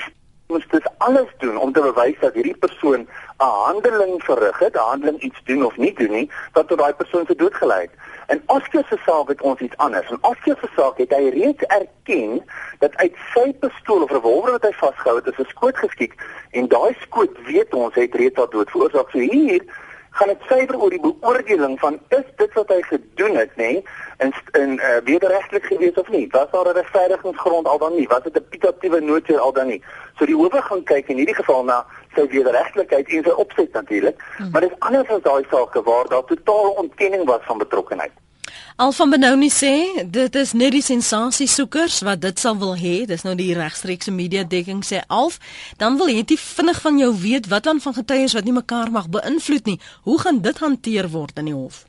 [0.50, 4.88] moes dit alles doen om te bewys dat hierdie persoon 'n handeling verrig het, 'n
[4.90, 7.94] handeling iets doen of nie doen nie wat tot daai persoon se dood gelei het.
[8.27, 10.11] En Oscar se saak het ons iets anders.
[10.11, 12.44] En Oscar se saak het hy reeds erken
[12.79, 16.14] dat uit sy pistool of revolver wat hy vasgehou het, 'n skoot geskiet
[16.50, 19.11] en daai skoot weet ons het reeds daardie dood veroorsaak.
[19.11, 19.62] So hier
[20.14, 23.70] gaan dit suiwer oor die beoordeling van is dit wat hy gedoen het nê
[24.24, 26.29] in in uh, wederregtelik gewees of nie?
[26.31, 28.07] Was daar 'n regverdigingsgrond al dan nie?
[28.09, 29.83] Was dit 'n pikatiewe noodseer al dan nie?
[30.18, 34.20] So die howe gaan kyk in hierdie geval na sy wederregtelikheid en sy opset natuurlik
[34.37, 34.50] hmm.
[34.50, 38.14] maar dit is anders as daai sake waar daar totale ontkenning was van betrokkeheid
[38.77, 43.07] Alvan Benoni sê dit is net die sensasiesoekers wat dit sal wil hê.
[43.07, 45.38] Dis nou die regstreekse media dekking sê Alf,
[45.79, 49.09] dan wil jy vinnig van jou weet wat dan van getuies wat nie mekaar mag
[49.09, 49.81] beïnvloed nie.
[50.03, 51.85] Hoe gaan dit hanteer word in die hof?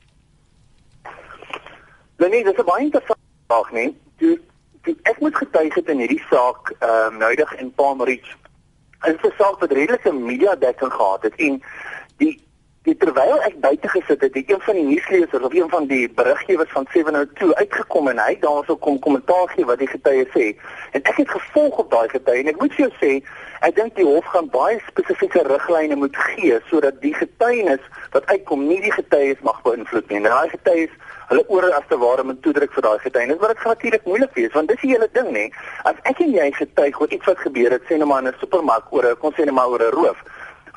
[2.18, 3.98] Nee, dis 'n baie interessante vraag, nee.
[4.18, 4.40] Toe,
[4.84, 8.36] toe ek moet getuig het in hierdie saak ehm um, noudig in Palm Ridge.
[9.02, 11.62] En vir saak wat redelike media dekking gehad het en
[12.18, 12.45] die
[12.86, 16.06] die terwyl ek buite gesit het, het een van die nuuslesers of een van die
[16.20, 20.52] beriggewers van 702 uitgekom en hy daarso kom kommentaar gee wat die getuie sê.
[20.94, 23.12] En ek het gevolg op daai getuie en ek moet vir jou sê,
[23.66, 27.82] ek dink die hof gaan baie spesifieke riglyne moet gee sodat die getuienis
[28.14, 30.22] wat uitkom nie die getuies mag beïnvloed nie.
[30.22, 30.94] En daai getuies
[31.32, 34.38] hulle oor as te ware moet toedruk vir daai getuienis, maar dit gaan natuurlik moeilik
[34.38, 35.50] wees want dis die hele ding nê.
[35.90, 38.38] As ek en jy getuig oor iets wat gebeur het, sê net maar in 'n
[38.46, 40.22] supermark oor 'n kon sê net maar oor 'n roof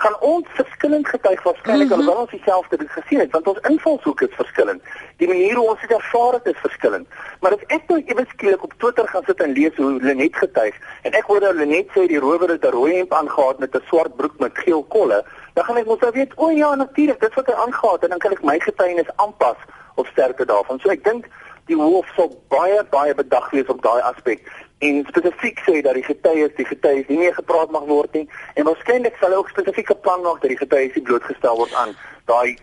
[0.03, 2.01] gaan ons verskillend getuig waarskynlik mm -hmm.
[2.01, 4.83] alhoewel ons dieselfde ding gesien het want ons invalshoek is verskillend.
[5.17, 7.07] Die manier hoe ons dit ervaar het is verskillend.
[7.41, 10.75] Maar as ek nou ewe skielik op Twitter gaan sit en lees hoe Lenet getuig
[11.03, 13.87] en ek hoor nou Lenet sê die rower het 'n rooi hemp aangetree met 'n
[13.87, 17.35] swart broek met geel kolle, dan gaan ek mos nou weet, o ja, natuurlik, dit
[17.35, 19.57] wat hy aangetree en dan kan ek my getuienis aanpas
[19.95, 20.79] op sterkte daarvan.
[20.81, 21.27] So ek dink
[21.67, 24.45] die hof sal baie baie bedag wees op daai aspek
[24.79, 28.65] en spesifiek sê dat die getuies die getuies nie meer gepraat mag word nie en
[28.65, 31.97] waarskynlik sal ook spesifieke plan maak dat die getuies nie blootgestel word aan
[32.31, 32.57] daai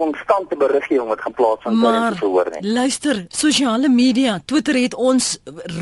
[0.00, 2.72] konstante beriggewing wat gaan plaasvind tydens die verhoor nie.
[2.72, 5.32] Luister, sosiale media, Twitter het ons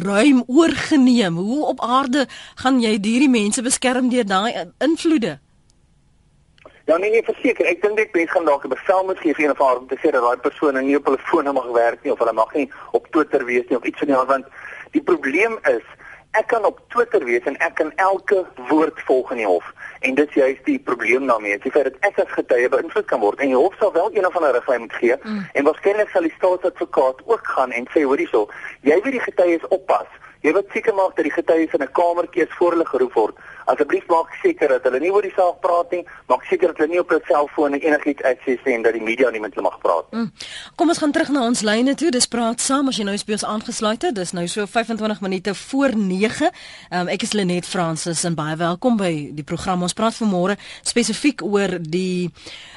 [0.02, 1.36] ruim oorgeneem.
[1.36, 2.26] Hoe op aarde
[2.62, 5.38] gaan jy hierdie mense beskerm deur daai invloede?
[6.88, 9.44] Ja nee nee verseker, ek dink dit mense gaan dalk 'n bevel moet gee vir
[9.44, 12.02] een of ander om te sê dat daai persone nie op hulle fone mag werk
[12.02, 14.46] nie of hulle mag nie op Twitter wees nie of iets van die aard want
[14.96, 15.84] Die probleem is
[16.36, 19.64] ek kan op Twitter wees en ek kan elke woord volg in die hof
[20.06, 21.56] en dit is juist die probleem daarmee.
[21.56, 24.28] Jy sê dat ek as getuie beïnvloed kan word en die hof sal wel een
[24.28, 25.40] of ander riglyn moet gee mm.
[25.52, 28.46] en waarskynlik sal die staatsadvokaat ook gaan en sê hoor hierso,
[28.86, 30.10] jy weet die getuies oppas.
[30.46, 33.34] Jy moet seker maak dat die getuies in 'n kamertjie is voor hulle geroep word.
[33.66, 36.88] Asseblief maak seker dat hulle nie oor die saak praat nie, maak seker dat hulle
[36.88, 39.78] nie op hul selfoon enigiets access het en dat die media nie met hulle mag
[39.80, 40.20] praat nie.
[40.20, 40.30] Mm.
[40.76, 42.10] Kom ons gaan terug na ons lyne toe.
[42.10, 44.14] Dis praat saam as jy nou ons aangesluit het.
[44.14, 46.46] Dis nou so 25 minute voor 9.
[46.46, 46.52] Um,
[46.90, 49.82] ehm, ek is Lenet Fransis en baie welkom by die program.
[49.82, 52.30] Ons praat vanmôre spesifiek oor die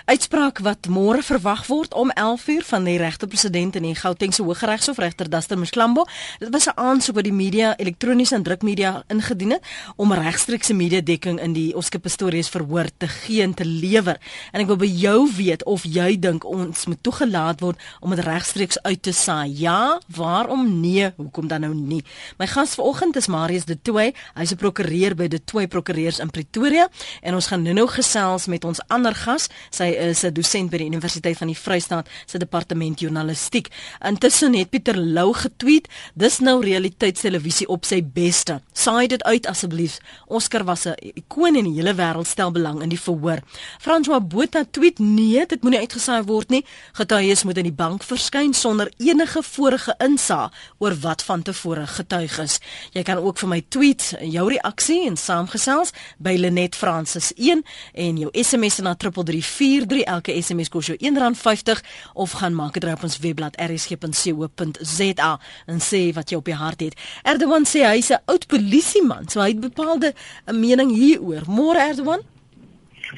[0.06, 5.30] uitspraak wat môre verwag word om 11:00 van die regterpresident in die Gautengse Hooggeregshof regter
[5.30, 6.06] Duster Mshlambo.
[6.40, 9.66] Dit was 'n aansoek wat die media, elektroniese en drukmedia ingedien het
[10.00, 14.20] om regstreekse media dekking in die Oskip Stories verhoor te gee en te lewer.
[14.54, 18.24] En ek wil by jou weet of jy dink ons moet toegelaat word om dit
[18.24, 19.52] regstreeks uit te saai.
[19.60, 21.10] Ja, waarom nee?
[21.18, 22.00] Hoekom dan nou nie?
[22.40, 24.14] My gas vanoggend is Marius De Tooy.
[24.38, 26.88] Hy's 'n prokureur by De Tooy Prokureurs in Pretoria
[27.22, 29.50] en ons gaan nou-nou gesels met ons ander gas.
[29.72, 33.68] Sy is 'n dosent by die Universiteit van die Vrystaat se departement journalistiek.
[34.00, 38.62] Intussen het Pieter Lou getweet: "Dis nou realiteitstelevisie op sy beste.
[38.74, 39.98] Saai dit uit asseblief.
[40.28, 43.40] Oscar was 'n ikoon in die hele wêreld stel belang in die verhoor."
[43.80, 46.66] François Botha tweet: "Nee, dit moenie uitgesaai word nie.
[46.92, 52.40] Getuies moet in die bank verskyn sonder enige vorige insaag oor wat van tevore getuig
[52.40, 52.60] is."
[52.92, 58.18] Jy kan ook vir my tweet jou reaksie en saamgesels by Lenet Francis 1 en
[58.18, 61.82] jou SMS na 3343 4 elke SMS kos jou R1.50
[62.14, 65.32] of gaan maak dit op ons webblad rsg.co.za
[65.66, 66.98] en sê wat jy op die hart het.
[67.32, 70.14] Erdogan sê hy's 'n oud polisieman, so hy het bepaalde
[70.48, 71.44] 'n mening hieroor.
[71.58, 72.22] Môre Erdogan?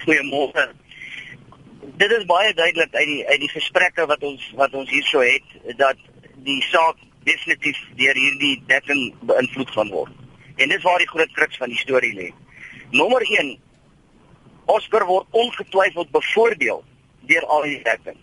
[0.03, 0.65] Goeiemôre.
[2.01, 5.47] Dit is baie duidelik uit die uit die gesprekke wat ons wat ons hierso het
[5.77, 5.97] dat
[6.49, 10.11] die saak definitief deur hierdie dekking beïnvloed gaan word.
[10.55, 12.29] En dis waar die groot kruks van die storie lê.
[12.91, 13.57] Nommer 1
[14.65, 16.83] Oscar word ongetwyfeld bevoordeel
[17.21, 18.17] deur al die dekking.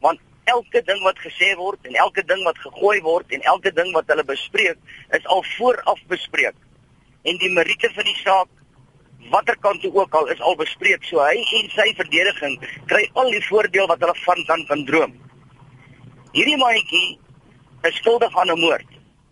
[0.00, 3.92] Want elke ding wat gesê word en elke ding wat gegooi word en elke ding
[3.92, 4.78] wat hulle bespreek
[5.16, 6.54] is al vooraf bespreek.
[7.22, 8.48] En die meriete van die saak
[9.30, 11.04] watter kant toe ook al is al bespreek.
[11.04, 15.12] So hy en sy verdediging kry al die voordeel wat hulle van kan kan droom.
[16.32, 17.18] Hierdie maatjie
[17.88, 18.86] is skuldig aan 'n moord.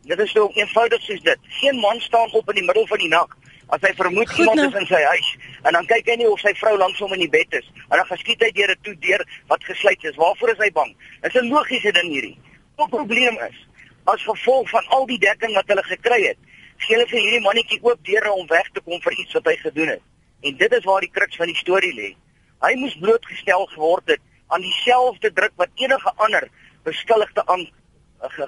[0.09, 1.39] Dit is so eenvoudig soos dit.
[1.61, 3.37] Geen man staan op in die middel van die nag
[3.69, 4.69] as hy vermoed Goed, iemand nou.
[4.69, 5.29] is in sy huis
[5.63, 7.97] en dan kyk hy nie of sy vrou langs hom in die bed is en
[7.97, 10.17] dan geskiet hy deur 'n toe deur wat gesluit is.
[10.17, 10.95] Waarvoor is hy bang?
[11.23, 12.39] Dit is 'n logiese ding hierdie.
[12.77, 13.59] Die probleem is
[14.05, 16.39] as gevolg van al die dekking wat hulle gekry het,
[16.77, 19.57] gee hulle vir hierdie mannetjie oop deure om weg te kom vir iets wat hy
[19.57, 20.03] gedoen het.
[20.41, 22.17] En dit is waar die kruks van die storie lê.
[22.61, 26.49] Hy moes blootgestel geword het aan dieselfde druk wat enige ander
[26.85, 27.67] beskuldigde aan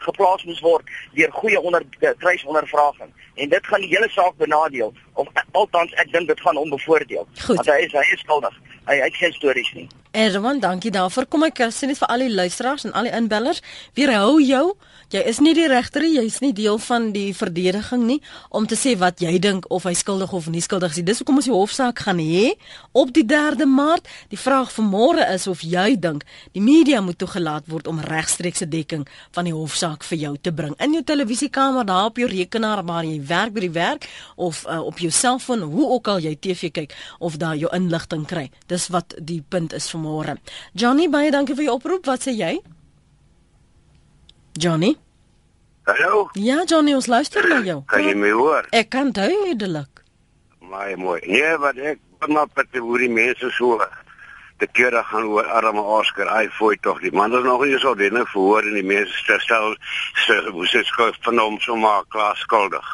[0.07, 1.85] geplaas moes word deur goeie onder
[2.18, 5.28] kruisondervraging en dit gaan die hele saak benadeel of
[5.62, 7.26] althans ek dink dit gaan hom bevoordeel.
[7.46, 8.61] Want hy is hy is skuldig.
[8.88, 9.88] Hy hy het geen stories nie.
[10.11, 11.28] Erwan dankie daarvoor.
[11.30, 13.61] Kom ek sê net vir al die luisteraars en al die inbellers.
[13.94, 14.64] Weerhou jou.
[15.11, 18.20] Jy is nie die regter jy is nie deel van die verdediging nie
[18.54, 21.40] om te sê wat jy dink of hy skuldig of nie skuldig is dis hoekom
[21.40, 22.52] ons die hofsaak gaan hê
[22.94, 24.06] op die 3de maart.
[24.30, 26.22] Die vraag vir môre is of jy dink
[26.54, 30.74] die media moet toegelaat word om regstreekse dekking van die hofsaak vir jou te bring.
[30.78, 34.06] In jou televisiekamer daar op jou rekenaar waar jy werk by die werk
[34.37, 38.27] of uh, op jou selfoon hoe ook al jy TV kyk of daar jou inligting
[38.27, 40.37] kry dis wat die punt is vir môre
[40.73, 42.59] Johnny baie dankie vir jou oproep wat sê jy
[44.53, 44.96] Johnny?
[45.87, 46.29] Hallo?
[46.35, 47.81] Ja, Johnny, ons luister na jou.
[47.87, 48.66] Kan jy my hoor?
[48.77, 50.03] Ek kan duidelik.
[50.70, 51.20] Maar mooi.
[51.27, 53.79] Nee, wat ek kom maar met die hoe die mense so
[54.61, 56.29] te kere gaan oor arme Oscar.
[56.29, 59.75] Hy fooi tog die man is nog nie so dinge verhoor en die mense stel
[60.27, 62.90] sê hoe sê skryf van hom so maar klaar skuldig.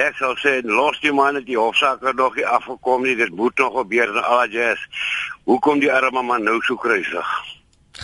[0.00, 3.16] Ek sal sê los die man die hofsaak nog nie afgekom nie.
[3.16, 4.86] Dit moet nog gebeur en al die jazz.
[5.44, 7.36] Hoekom die arme man nou so kruisig?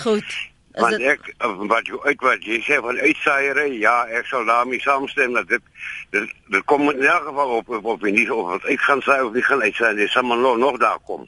[0.02, 0.36] Goed
[0.76, 1.08] want dit...
[1.08, 5.48] ek wat jy uit wat jy sê van uitsaaiere ja ek sal daarmee saamstem dat
[5.48, 5.64] dit
[6.12, 9.18] dit, dit kom in elk geval op op, op nie of wat ek gaan sê
[9.24, 11.24] of nie gaan uitsaai dis sommer nog, nog daar kom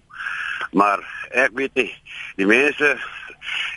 [0.77, 1.01] maar
[1.33, 1.89] ek weet nie
[2.37, 2.97] die mense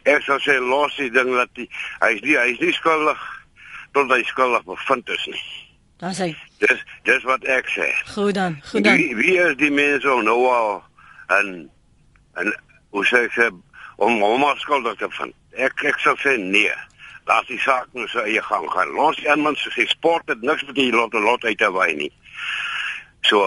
[0.03, 1.69] ek sal sê los die ding dat die,
[2.03, 3.27] hy is nie hy is nie skuldig
[3.95, 5.45] tot hy skuldig bevind is nie
[6.01, 6.31] dan sê
[6.63, 10.39] dis dis wat ek sê goed dan goed dan wie, wie is die mense nou
[10.51, 10.81] al
[11.39, 11.53] en
[12.41, 12.55] en
[12.91, 13.51] hoe sê ek sê
[14.01, 16.73] om hom skuldig te vind ek ek sou sê nee.
[17.29, 18.93] Laat die saak nou sy eie gang gaan.
[18.97, 22.11] Los iemand se sport het niks met die lot lot uit te wy nie.
[23.21, 23.43] So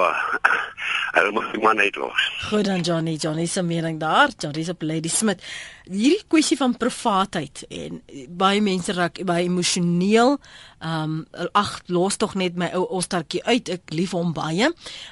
[1.14, 2.26] hulle moet die man net los.
[2.48, 4.30] Goed dan Johnny, Johnny se mening daar.
[4.38, 5.42] Johnny se Lady Smith.
[5.84, 10.38] Hierdie kwessie van privaatheid en baie mense raak baie emosioneel.
[10.80, 13.68] Ehm um, ag los tog net my ou Ostartjie uit.
[13.68, 14.70] Ek lief hom baie.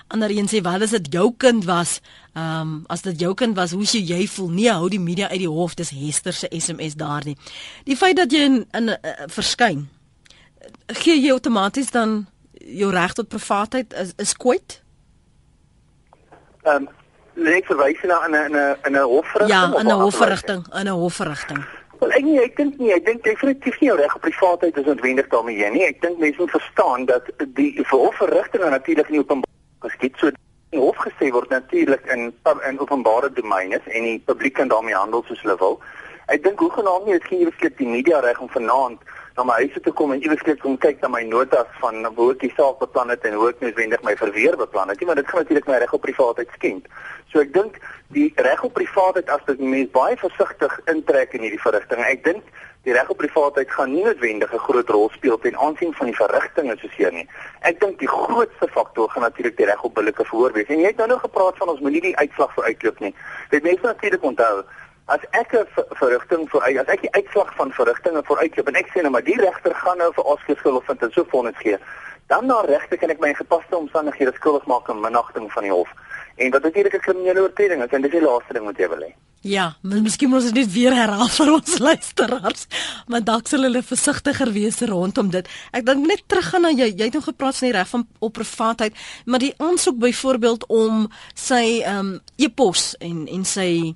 [0.09, 2.01] Ander een sê wel as dit jou kind was,
[2.35, 4.51] ehm um, as dit jou kind was, hoe sou jy voel?
[4.51, 5.75] Nee, hou die media uit die hof.
[5.75, 7.37] Dis Hester se SMS daar nie.
[7.85, 9.89] Die feit dat jy in in uh, verskyn
[10.87, 12.27] gee jy outomaties dan
[12.67, 14.83] jou reg tot privaatheid is is kwyt?
[16.63, 16.89] Ehm um,
[17.35, 21.65] net verwys na in 'n in 'n hofverrigting Ja, in 'n hofverrigting, in 'n hofverrigting.
[21.99, 24.85] Wel ek nie, ek dink nie, ek dink definitief nie jou reg op privaatheid is
[24.85, 25.85] noodwendig daarmee jy nie.
[25.87, 27.23] Ek dink mense moet verstaan dat
[27.55, 30.31] die hofverrigtinge natuurlik nie openbaar geskied so
[30.73, 32.33] die hof gesê word natuurlik in
[32.69, 35.81] in openbare domein is en die publiek kan daarmee handel soos hulle wil.
[36.27, 39.01] Ek dink hoe genaamd nie is geen eweslik die media reg om vanaand
[39.37, 42.43] na my huis toe kom en eweslik kom kyk na my notas van hoe ek
[42.45, 45.29] die saak beplan het en hoe ek noodwendig my verweer beplan het nie, maar dit
[45.29, 46.91] gaan natuurlik my reg op privaatheid skend.
[47.33, 47.79] So ek dink
[48.13, 52.05] die reg op privaatheid as dit mens baie versigtig intrek in hierdie verrigting.
[52.05, 52.53] Ek dink
[52.85, 56.17] die reg op privaatheid gaan nie noodwendig 'n groot rol speel ten aansien van die
[56.17, 57.29] verrigtinge soos hier nie.
[57.63, 60.69] Ek dink die grootste faktor gaan natuurlik die reg op billike verhoor wees.
[60.69, 63.15] En jy het nou nog gepraat van ons moenie die uitslag vir uitloop nie.
[63.51, 64.65] Dit mense natuurlik onthou
[65.07, 65.67] As ek 'n
[65.99, 69.41] verrigting vir as ek die uitslag van verrigtinge vooruitloop en ek sê nou maar die
[69.41, 71.79] regter gaan nou vir Oscar skuldig vind en so vonnis gee,
[72.29, 75.89] dan na regte kan ek my gepaste omstandighede skuldig maak aan minagting van die hof.
[76.37, 79.03] En wat natuurlik 'n kriminele oortreding is en dis die laaste ding wat jy wil
[79.07, 79.13] hê.
[79.43, 82.67] Ja, miskien moet ons dit weer herhaal vir ons luisteraars,
[83.11, 85.49] maar dalk sal hulle versigtiger wees rondom dit.
[85.73, 88.07] Ek dink net terug gaan na jy, jy het nou gepraat van die reg van
[88.21, 88.95] op privaatheid,
[89.27, 93.95] maar die aansoek byvoorbeeld om sy ehm um, e-pos en en sy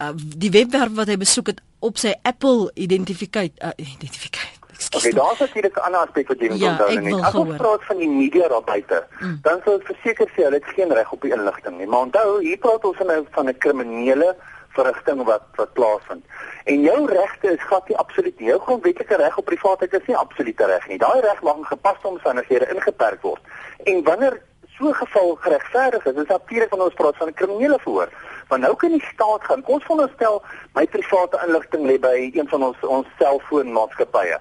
[0.00, 4.62] uh, die webwerf wat hy besoek het op sy Apple identifikasienommer uh, identifikasienommer
[4.94, 7.22] Okay, daar's natuurlik 'n ander aspek wat jy moet ja, onthou net.
[7.22, 9.38] As ons praat van die media daar buite, mm.
[9.42, 11.86] dan sou ek verseker sê hulle het geen reg op die inligting nie.
[11.86, 14.36] Maar onthou, hier praat ons nou van 'n kriminele
[14.68, 16.24] verrigting wat wat plaasvind.
[16.64, 18.48] En jou regte is glad nie absoluut nie.
[18.48, 20.98] Jou grondwetlike reg op privaatheid is nie absoluut reg nie.
[20.98, 23.42] Daai reg mag in gepaste omstandighede ingeperk word.
[23.84, 24.42] En wanneer
[24.78, 28.08] so 'n geval geregverdig is, is natuurlik wanneer ons praat van 'n kriminele verhoor.
[28.54, 29.62] Want nou kan die staat gaan.
[29.66, 30.42] Ons veronderstel
[30.78, 34.36] my private inligting lê by een van ons ons selfoonmaatskappye.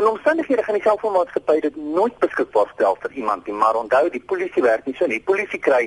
[0.00, 4.22] En omstandighede gaan die selfoonmaatskappy dit nooit beskikbaar stel vir iemand nie, maar onthou die
[4.32, 5.18] polisie werk nie so nie.
[5.20, 5.82] Die polisie kry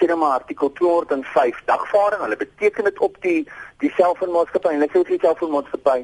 [0.00, 2.24] sê nou maar artikel 205 dagvaarding.
[2.24, 3.44] Hulle beteken dit op die
[3.84, 5.98] die selfoonmaatskappy en hulle sê die selfoonmaatskappy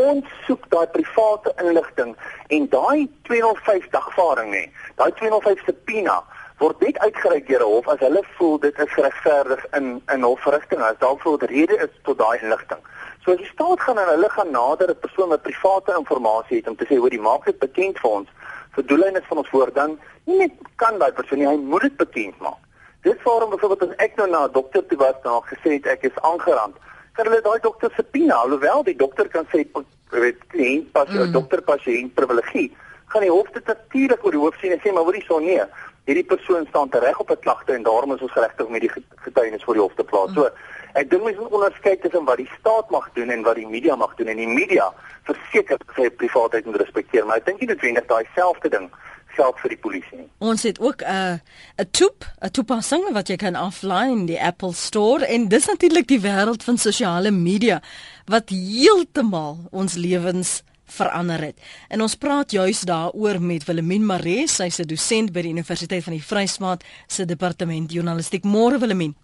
[0.00, 2.16] ons soek daai private inligting
[2.56, 4.64] en daai 205 dagvaarding nê.
[4.96, 6.22] Daai 205 subpoena
[6.58, 10.80] word net uitgereik deur 'n hof as hulle voel dit is geregverdig in in hofverrigting
[10.80, 12.82] as daar voel rede is tot daai inligting.
[13.24, 16.68] So as die staat gaan en hulle gaan nader 'n persoon met private inligting het
[16.68, 18.28] om te sê hoe die maak dit bekend vir ons
[18.74, 21.96] vir doeleindes van ons voor dan nie net kan daai persoon nie hy moet dit
[21.96, 22.62] bekend maak.
[23.02, 26.02] Dit waarom byvoorbeeld as ek nou na 'n dokter toe was en gesê het ek
[26.02, 26.76] is aangerand,
[27.14, 29.66] kan hulle daai dokter se pina alhoewel die dokter kan sê
[30.10, 31.32] weet kliënt pas mm.
[31.32, 32.70] dokter pasiënt privilegie
[33.12, 35.62] gaan die hof dit natuurlik oor die hoof sien en sê maar hoorie so nee
[36.04, 38.92] hierdie persoon staan reg op 'n klagte en daarom is ons geregtig om met die
[39.16, 40.32] getuienis voor die hof te plaas.
[40.34, 40.50] So
[40.92, 43.96] ek dink mens moet onderskei tussen wat die staat mag doen en wat die media
[43.96, 44.92] mag doen en die media
[45.22, 48.90] verseker sy privaatheid moet respekteer, maar ek dink nie noodwendig daai selfde ding
[49.34, 50.28] geld vir die polisie nie.
[50.38, 51.38] Ons het ook 'n uh,
[51.82, 56.20] 'n toep, 'n toepassing wat jy kan offline die Apple Store en dis natuurlik die
[56.20, 57.82] wêreld van sosiale media
[58.26, 61.58] wat heeltemal ons lewens verander het.
[61.88, 66.12] En ons praat juis daaroor met Willemien Maree, sy's 'n dosent by die Universiteit van
[66.12, 68.44] die Vrystaat se departement journalistiek.
[68.44, 69.14] Môre Willemien.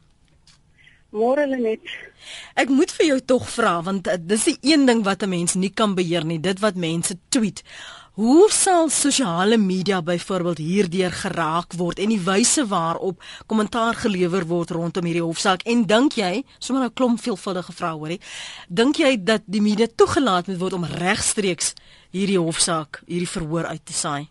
[1.11, 1.83] Môre Lenet.
[2.55, 5.55] Ek moet vir jou tog vra want uh, dis die een ding wat 'n mens
[5.55, 7.63] nie kan beheer nie, dit wat mense tweet.
[8.21, 14.75] Hoe sal sosiale media byvoorbeeld hierdeur geraak word en die wyse waarop kommentaar gelewer word
[14.77, 18.21] rondom hierdie hofsaak en dink jy, sommer 'n klomp veelvuldige vrae hoorie,
[18.69, 21.73] dink jy dat die media toegelaat moet word om regstreeks
[22.13, 24.29] hierdie hofsaak, hierdie verhoor uit te saai?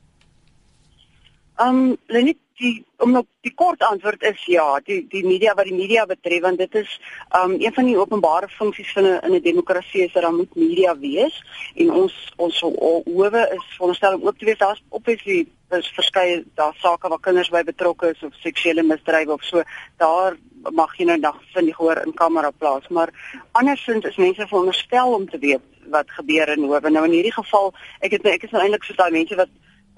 [1.58, 5.76] Um, Lenet, die om op die kort antwoord is ja, die die media wat die
[5.76, 6.96] media betref want dit is
[7.40, 10.56] um een van die openbare funksies van 'n in 'n demokrasie is dat daar moet
[10.56, 11.44] media wees
[11.76, 14.58] en ons ons howe is veronderstel om ook te wees.
[14.58, 19.44] Daar's obviously is verskeie daar sake waar kinders by betrokke is of seksuele misdrywe of
[19.44, 19.64] so
[19.98, 20.38] daar
[20.72, 23.10] mag jy nou dag vind die gehoor in kamera plaas maar
[23.52, 26.90] andersins is mense veronderstel om te weet wat gebeur in howe.
[26.90, 29.50] Nou in hierdie geval ek het ek is nou eintlik so daai mense wat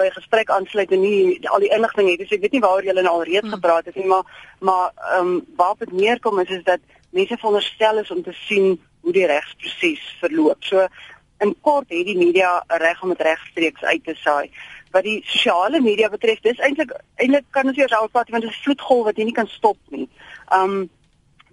[0.02, 2.24] by gesprek aansluit en nie al die inligting het.
[2.24, 3.58] Dus ek weet nie waaroor julle nou al reeds hmm.
[3.58, 4.26] gepraat het nie, maar
[4.60, 6.80] maar ehm um, waar dit neerkom is is dat
[7.12, 10.64] mense veronderstel is om te sien hoe die regsproses verloop.
[10.64, 10.88] So
[11.42, 14.52] in kort het die media reg om dit regstreeks uit te saai.
[14.92, 18.58] Wat die sosiale media betref, dis eintlik eintlik kan ons eers alpad want dit is
[18.58, 20.10] 'n vloedgolf wat jy nie kan stop nie.
[20.50, 20.90] Ehm um,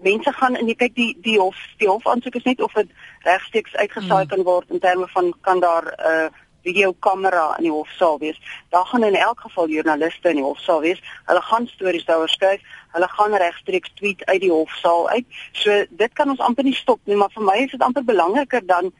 [0.02, 2.90] mense gaan en jy kyk die die hof die hof aansoek is net of dit
[3.26, 4.28] regstreeks uitgesaai hmm.
[4.28, 6.28] kan word in terme van kan daar 'n uh,
[6.68, 8.38] videokamera in die hofsaal wees.
[8.74, 11.00] Daar gaan in elk geval joernaliste in die hofsaal wees.
[11.30, 12.64] Hulle gaan stories daaroor skryf.
[12.96, 15.26] Hulle gaan regstreeks tweet uit die hofsaal uit.
[15.52, 18.66] So dit kan ons amper nie stop nie, maar vir my is dit amper belangriker
[18.66, 18.92] dan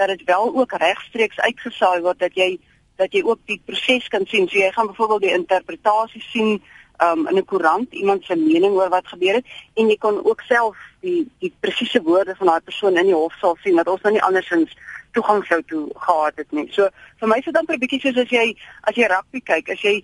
[0.00, 2.56] dat dit wel ook regstreeks uitgesaai word dat jy
[3.00, 4.48] dat jy ook die proses kan sien.
[4.48, 6.62] So jy gaan byvoorbeeld die interpretasie sien
[7.02, 10.40] um, in 'n koerant, iemand se mening oor wat gebeur het en jy kan ook
[10.40, 14.12] self die die presiese woorde van daai persoon in die hofsaal sien wat ons nou
[14.12, 14.76] nie andersins
[15.12, 16.68] toegang sou toe gehad het nie.
[16.72, 16.88] So
[17.20, 19.82] vir my is dit dan 'n bietjie soos as jy as jy rugby kyk, as
[19.82, 20.02] jy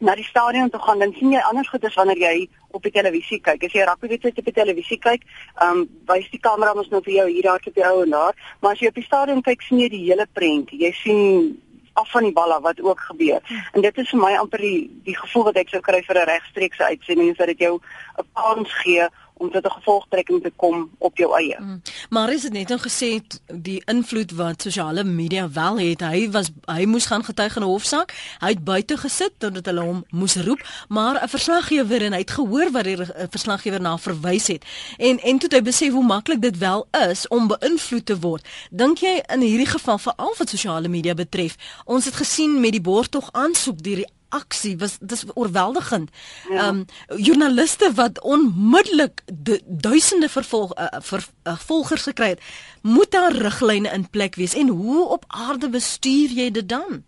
[0.00, 2.92] na die stadion toe gaan, dan sien jy anders goed as wanneer jy op die
[2.92, 3.64] televisie kyk.
[3.64, 5.26] As jy rugby wedstryd op die televisie kyk,
[5.60, 8.10] ehm um, wys die kamera mos nou vir jou hier daar op die ou en
[8.10, 10.70] daar, maar as jy op die stadion kyk, sien jy die hele prent.
[10.70, 11.60] Jy sien
[12.00, 13.40] af van die balle wat ook gebeur.
[13.72, 16.28] En dit is vir my amper die die gevoel wat ek sou kry vir 'n
[16.32, 17.80] regstreekse uitsending is dat dit jou
[18.18, 19.08] 'n kans gee
[19.40, 21.56] om tot 'n gevolgtrekking te kom op jou eie.
[21.58, 21.82] Mm.
[22.10, 26.00] Maar is dit net nou gesê die invloed wat sosiale media wel het.
[26.00, 28.14] Hy was hy moes gaan getuig in 'n hofsaak.
[28.38, 32.30] Hy het buite gesit totdat hulle hom moes roep, maar 'n verslaggewer en hy het
[32.30, 32.96] gehoor wat die
[33.30, 34.64] verslaggewer na verwys het.
[34.96, 38.48] En en toe het hy besef hoe maklik dit wel is om beïnvloed te word.
[38.70, 42.80] Dink jy in hierdie geval veral wat sosiale media betref, ons het gesien met die
[42.80, 46.10] borgtog aansoek die aksie was dis oorweldigend.
[46.48, 46.54] Ja.
[46.54, 46.68] Ehm ja.
[46.68, 46.84] um,
[47.16, 49.22] joernaliste wat onmiddellik
[49.66, 52.40] duisende vervolg uh, ver, uh, volgers gekry het,
[52.82, 57.04] moet daar riglyne in plek wees en hoe op aarde bestuur jy dit dan?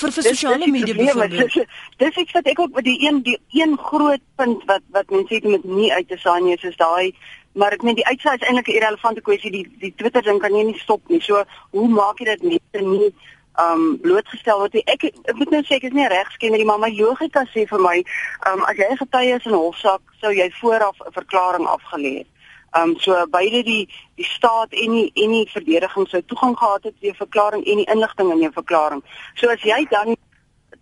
[0.00, 1.66] vir vir sosiale media byvoorbeeld.
[1.98, 5.34] Dis ek wat ek ook met die een die een groot punt wat wat mense
[5.34, 7.12] het met nie uit te saai nie is daai
[7.58, 10.54] maar ek meen die uitsaai is eintlik 'n irrelevante kwessie die die Twitter ding kan
[10.54, 11.20] jy nie stop nie.
[11.20, 13.14] So hoe maak jy dit net nie
[13.58, 14.74] um blootgestel word.
[14.86, 17.82] Ek ek moet nou sê ek is nie regskenner nie, maar my logika sê vir
[17.82, 17.96] my,
[18.50, 22.30] um as jy getuie is in 'n hofsaak, sou jy vooraf 'n verklaring afgelê het.
[22.78, 26.94] Um so beide die die staat en die en die verdediging sou toegang gehad het
[26.94, 29.02] tot jou verklaring en die inligting in jou verklaring.
[29.34, 30.16] So as jy dan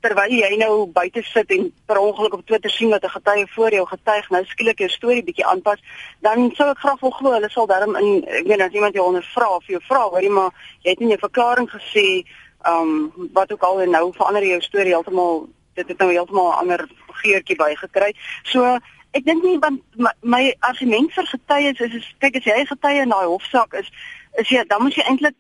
[0.00, 3.70] terwyl jy nou buite sit en per ongeluk op Twitter sien dat 'n getuie voor
[3.70, 5.80] jou getuig nou skielik jou storie bietjie aanpas,
[6.20, 9.06] dan sou ek graag wil glo hulle sal daarom in ek weet as iemand jou
[9.06, 10.50] ondervra of jou vra, hoorie maar
[10.82, 12.24] jy het in jou verklaring gesê
[12.66, 16.88] um wat ook al nou verander jou storie heeltemal dit het nou heeltemal 'n ander
[17.06, 18.14] geurtjie bygekry.
[18.42, 18.78] So
[19.12, 23.02] ek dink nie want my, my argument vir getuies is is kyk as jy getuie
[23.02, 23.90] in daai hofsaak is
[24.38, 25.34] is jy dan moet jy eintlik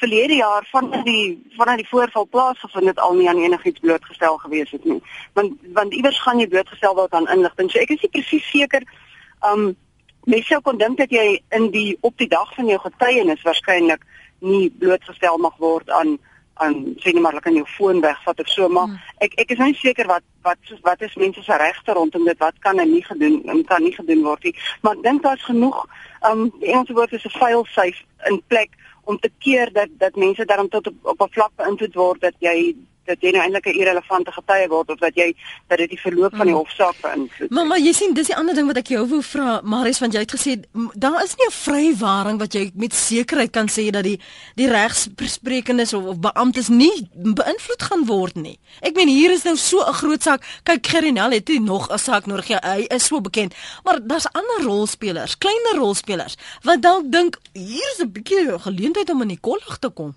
[0.00, 4.70] verlede jaar van die van die voorval plaasgevind het al nie aan enigiets blootgestel gewees
[4.70, 5.00] het nie.
[5.32, 7.70] Want want iewers gaan jy blootgestel word aan inligting.
[7.70, 8.82] So ek is nie presies seker
[9.50, 9.72] um
[10.24, 14.04] mens sou kon dink dat jy in die op die dag van jou getuienis waarskynlik
[14.40, 16.18] nie blootgestel mag word aan
[16.54, 18.98] aan sê net maar kan jou foon wegvat of so maar hmm.
[19.26, 22.58] ek ek is nie seker wat wat wat is mense se regte rondom dit wat
[22.58, 25.84] kan en nie gedoen en kan nie gedoen word nie maar ek dink daar's genoeg
[26.30, 28.70] um die Engelse woord is 'n file safe in plek
[29.04, 32.34] om te keer dat dat mense daarom tot op, op 'n vlak beïnvloed word dat
[32.38, 35.34] jy dat jy nou eintlik 'n irrelevante getuie word of dat jy
[35.68, 36.60] dat dit die verloop van die mm.
[36.60, 37.50] hofsaak beïnvloed.
[37.50, 40.12] Maar maar jy sien dis die ander ding wat ek jou wou vra Maries want
[40.12, 40.56] jy het gesê
[40.94, 44.20] daar is nie 'n vrywaring wat jy met sekerheid kan sê dat die
[44.54, 48.58] die regsprekendes of, of beamptes nie beïnvloed gaan word nie.
[48.80, 50.42] Ek meen hier is nou so 'n groot saak.
[50.62, 52.46] Kyk Gerinel het nie nog 'n saak nodig.
[52.48, 53.54] Ja, hy is so bekend.
[53.84, 59.22] Maar daar's ander rolspelers, kleiner rolspelers wat dalk dink hier is 'n bietjie geleentheid om
[59.22, 60.14] in die kollig te kom.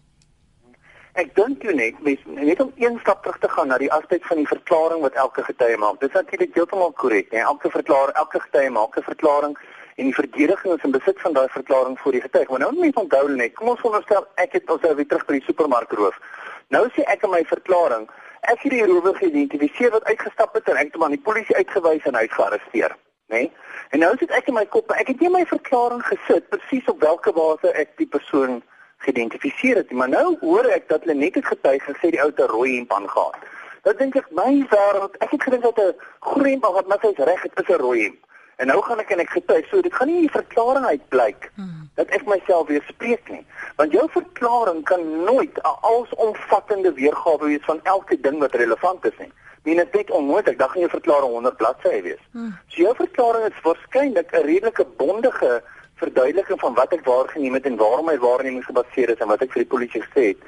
[1.18, 4.26] Ek dink jy net mens net om een stap terug te gaan na die aspek
[4.30, 5.96] van die verklaring wat elke getuie maak.
[6.00, 7.42] Dit is natuurlik heeltemal korrek, hè.
[7.42, 9.58] Elke verklaring, elke getuie maak 'n verklaring
[9.96, 12.46] en die verdediging is in besit van daai verklaring voor die getuie.
[12.50, 15.34] Maar nou moet mens onthou net, kom ons veronderstel ek het ons weer terug by
[15.34, 16.22] die supermark roof.
[16.68, 18.08] Nou sê ek in my verklaring,
[18.42, 21.56] ek het die rower geïdentifiseer wat uitgestap het en ek het hom aan die polisie
[21.56, 22.94] uitgewys en hy gearresteer,
[23.34, 23.38] né?
[23.38, 23.52] Nee?
[23.90, 27.02] En nou sit ek in my kop, ek het nie my verklaring gesit presies op
[27.02, 28.62] watter basis ek die persoon
[28.98, 29.92] geïdentifiseer het.
[29.92, 32.94] Maar nou hoor ek dat hulle net het getuig gesê die ou te rooi hemp
[32.94, 33.36] aangaan.
[33.84, 37.14] Dan dink ek my wêreld, ek het gedink dat 'n groen hemp wat my sê
[37.24, 38.26] reg het is 'n rooi hemp.
[38.58, 41.90] En nou gaan ek en ek getuig, so dit gaan nie 'n verklaring uitblyk hmm.
[41.96, 43.46] dat ek myself weer spreek nie.
[43.76, 49.18] Want jou verklaring kan nooit 'n alsomvattende weergawe wees van elke ding wat relevant is
[49.20, 49.32] nie.
[49.64, 52.24] Mien dit net onmoontlik, dan gaan jou verklaring 100 bladsye wees.
[52.32, 52.58] Hmm.
[52.68, 55.64] So jou verklaring is waarskynlik 'n redelike bondige
[56.02, 59.52] verduideliking van wat ek waargeneem het en waarom my waarneming gebaseer is en wat ek
[59.56, 60.44] vir die polisie gesê het.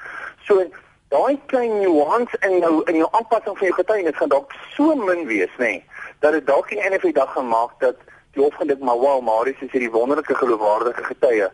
[0.48, 0.66] So
[1.14, 5.26] daai klein nuance in jou in jou aanpassing van jou getuienis gaan dalk so min
[5.28, 5.84] wees, nê, nee,
[6.20, 7.98] dat dit dalk in 'n of dag gaan maak dat
[8.34, 11.50] die hof gedink maar wow, Marius is hierdie wonderlike geloofwaardige getuie.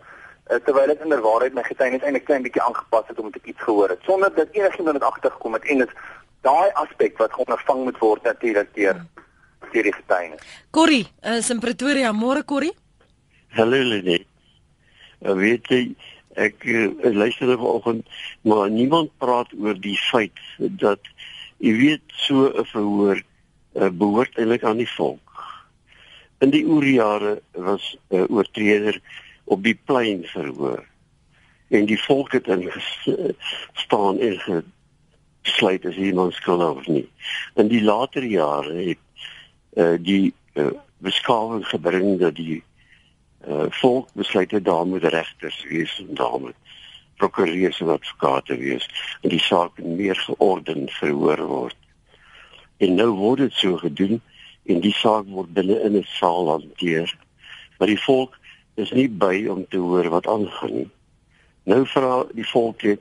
[0.46, 3.90] Uh, terwyl dit inderwaarheid my getuienis eintlik klein bietjie aangepas het om te iets gehoor
[3.90, 5.90] het sonder dat enigiemand dit agtergekom het en dit
[6.42, 9.06] daai aspek wat ondervang moet word natuurlik deur
[9.72, 10.42] deur die getuienis.
[10.72, 12.76] Corrie, is in Pretoria, môre Corrie?
[13.56, 14.18] Hallo Lene.
[15.24, 15.78] Uh, weet jy
[16.44, 18.10] ek uh, luister vanoggend
[18.44, 20.42] maar niemand praat oor die feit
[20.82, 21.08] dat
[21.64, 25.40] jy weet so 'n verhoor uh, behoort eintlik aan die volk.
[26.44, 29.00] In die oorjare was 'n uh, oortreder
[29.48, 30.84] op die plein verhoor
[31.72, 34.64] en die volk het in gestaan en ge,
[35.48, 37.08] besluit as iemand skuldig of nie.
[37.56, 39.04] In die later jare het
[39.80, 42.64] uh, die uh, beskawing gebring dat die
[43.48, 46.56] uh, volk besluit het daar moet regters wees en daar moet
[47.16, 48.88] prokureurs en advokate wees
[49.22, 51.78] en die saak meer georden verhoor word.
[52.78, 54.22] En nou word dit so gedoen
[54.66, 57.18] en die saak word binne in 'n saal hanteer.
[57.78, 58.38] Maar die volk
[58.76, 60.90] is nie by om te hoor wat aangaan nie.
[61.64, 63.00] Nou vra die volk net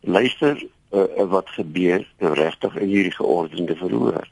[0.00, 4.28] luister uh, wat gebeur nou regtig in hierdie geordende verhoor.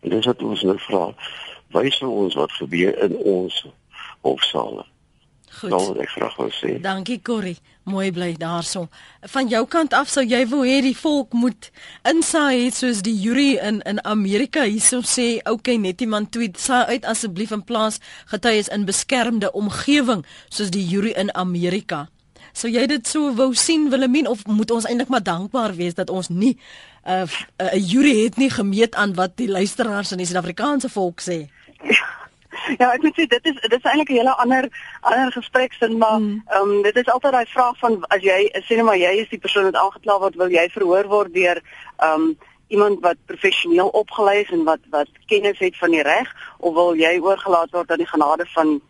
[0.00, 1.14] En dis wat ons nou vra,
[1.74, 3.64] wys ons wat gebeur in ons
[4.24, 4.84] hofsale.
[5.54, 5.70] Goed.
[5.70, 6.74] Nou, ek graag wou sê.
[6.82, 7.58] Dankie Corrie.
[7.86, 8.88] Mooi bly daarso.
[9.30, 11.68] Van jou kant af sou jy wou hê die volk moet
[12.08, 16.96] insaai het soos die jury in in Amerika hierso sê, okay, net iemand tweet, saai
[16.96, 18.00] uit asseblief in plaas
[18.32, 22.06] getuies in beskermde omgewing soos die jury in Amerika.
[22.54, 26.10] Sou jy dit so wou sien Willemien of moet ons eintlik maar dankbaar wees dat
[26.10, 26.56] ons nie
[27.04, 27.28] 'n uh,
[27.60, 31.50] 'n uh, jury het nie gemeet aan wat die luisteraars in die Suid-Afrikaanse volk sê?
[31.82, 32.06] Ja,
[32.94, 34.68] ek moet sê dit is dit is eintlik 'n hele ander
[35.00, 36.42] ander gespreksin, maar hmm.
[36.46, 36.76] ehm mm.
[36.76, 39.42] um, dit is altyd daai vraag van as jy sê net maar jy is die
[39.46, 41.62] persoon wat aangekla word, wil jy verhoor word deur
[41.98, 42.36] ehm um,
[42.68, 46.96] iemand wat professioneel opgelei is en wat wat kennis het van die reg of wil
[46.96, 48.80] jy oorgelaat word aan die genade van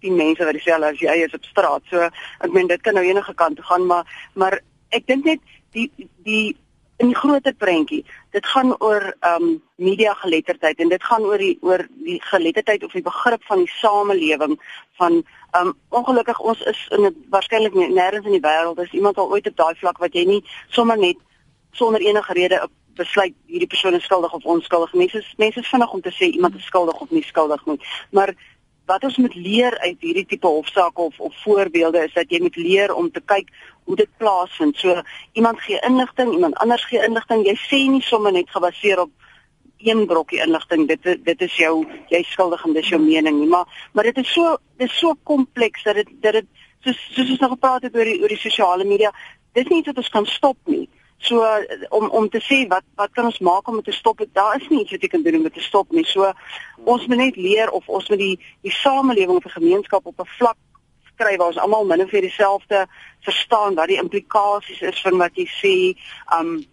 [0.00, 1.82] die mense wat dieselfde as jy is op straat.
[1.90, 4.04] So ek meen dit kan nou enige kant toe gaan, maar
[4.34, 5.40] maar ek dink net
[5.76, 5.90] die
[6.24, 6.56] die
[7.00, 8.04] in die groter prentjie.
[8.30, 12.84] Dit gaan oor ehm um, media geletterdheid en dit gaan oor die oor die geletterdheid
[12.84, 14.58] of die begrip van die samelewing
[15.00, 19.18] van ehm um, ongelukkig ons is in 'n waarskynlik nêrens in die wêreld is iemand
[19.18, 21.16] al ooit op daai vlak wat jy nie sommer net
[21.72, 24.92] sonder enige rede besluit hierdie persoon is skuldig of onskuldig.
[24.92, 27.80] Mense mense is vinnig om te sê iemand is skuldig of nie skuldig nie.
[28.10, 28.34] Maar
[28.90, 32.56] wat ons moet leer uit hierdie tipe hofsaake of of voorbeelde is dat jy moet
[32.56, 33.48] leer om te kyk
[33.86, 34.76] hoe dit plaasvind.
[34.76, 35.02] So
[35.38, 37.46] iemand gee inligting, iemand anders gee inligting.
[37.46, 39.10] Jy sê nie sommer net gebaseer op
[39.80, 41.74] een brokkie inligting dit dit is jou
[42.12, 45.16] jy skuldig en dis jou mening nie, maar maar dit is so dit is so
[45.24, 46.48] kompleks dat dit dat dit
[46.84, 49.12] soos soos ons nog gepraat het oor die oor die sosiale media,
[49.56, 50.88] dis nie iets wat ons kan stop nie.
[51.20, 51.44] So
[51.88, 54.22] om om te sê wat wat kan ons maak om dit te stop?
[54.32, 56.04] Daar is nie iets wat jy kan doen om dit te stop nie.
[56.08, 56.32] So
[56.84, 60.32] ons moet net leer of ons moet die die samelewing of 'n gemeenskap op 'n
[60.38, 60.56] vlak
[61.20, 62.86] kry waar ons almal min of meer dieselfde
[63.20, 65.74] verstaan wat die implikasies is van wat jy sê.
[66.38, 66.64] Um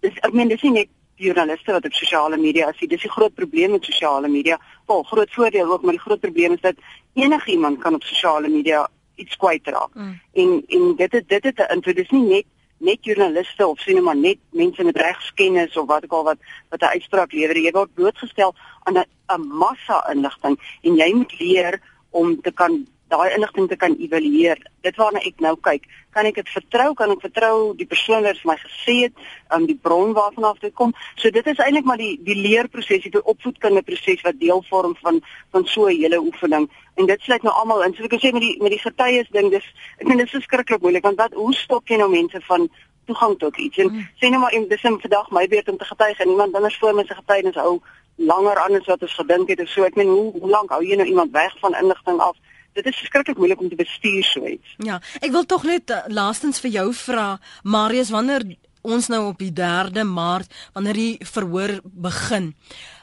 [0.00, 2.88] dis ek meen dis nie net journaliste wat op sosiale media is.
[2.88, 4.58] Dis 'n groot probleem met sosiale media.
[4.86, 6.74] Wel, groot voordeel ook, maar die groot probleem is dat
[7.14, 9.94] enigiemand kan op sosiale media iets kwytraak.
[9.94, 10.20] Mm.
[10.32, 11.96] En en dit is dit is 'n invloed.
[11.96, 12.44] Dis nie net
[12.84, 16.38] net joernaliste of sien maar net mense met regskennis of wat ook al wat
[16.70, 17.56] wat 'n uitspraak lewer.
[17.56, 18.54] Jy word blootgestel
[18.84, 21.80] aan 'n massa inligting en jy moet leer
[22.10, 24.58] om te kan daai inligting te kan evalueer.
[24.82, 26.92] Dit waarna ek nou kyk, kan ek dit vertrou?
[26.98, 30.60] Kan ek vertrou die persoon wat vir my gesê het, um, die bron waarvan af
[30.62, 30.94] dit kom?
[31.20, 35.20] So dit is eintlik maar die die leerproses, die opvoedkundige proses wat deel vorm van
[35.52, 36.70] van so 'n hele oefening.
[36.96, 37.94] En dit sluit nou almal in.
[37.94, 39.66] So ek kan sê met die met die getuies ding, dis
[39.98, 42.68] ek dink dit is verskriklik moeilik want wat hoe stop jy nou mense van
[43.06, 43.78] toegang tot iets?
[43.78, 44.08] En mm.
[44.20, 46.78] sê nou maar en dis in vandag my beurt om te getuig en iemand anders
[46.78, 47.80] voor my se getuienis hou
[48.16, 49.84] langer aan as wat ons gedink het of so.
[49.84, 52.36] Ek meen hoe hoe lank hou jy nou iemand weg van inligting af?
[52.74, 54.76] Dit is verskriklik moeilik om te bestuur so iets.
[54.82, 57.28] Ja, ek wil tog net uh, laastens vir jou vra,
[57.62, 58.46] Marius, wanneer
[58.84, 62.52] ons nou op die 3de Maart wanneer die verhoor begin.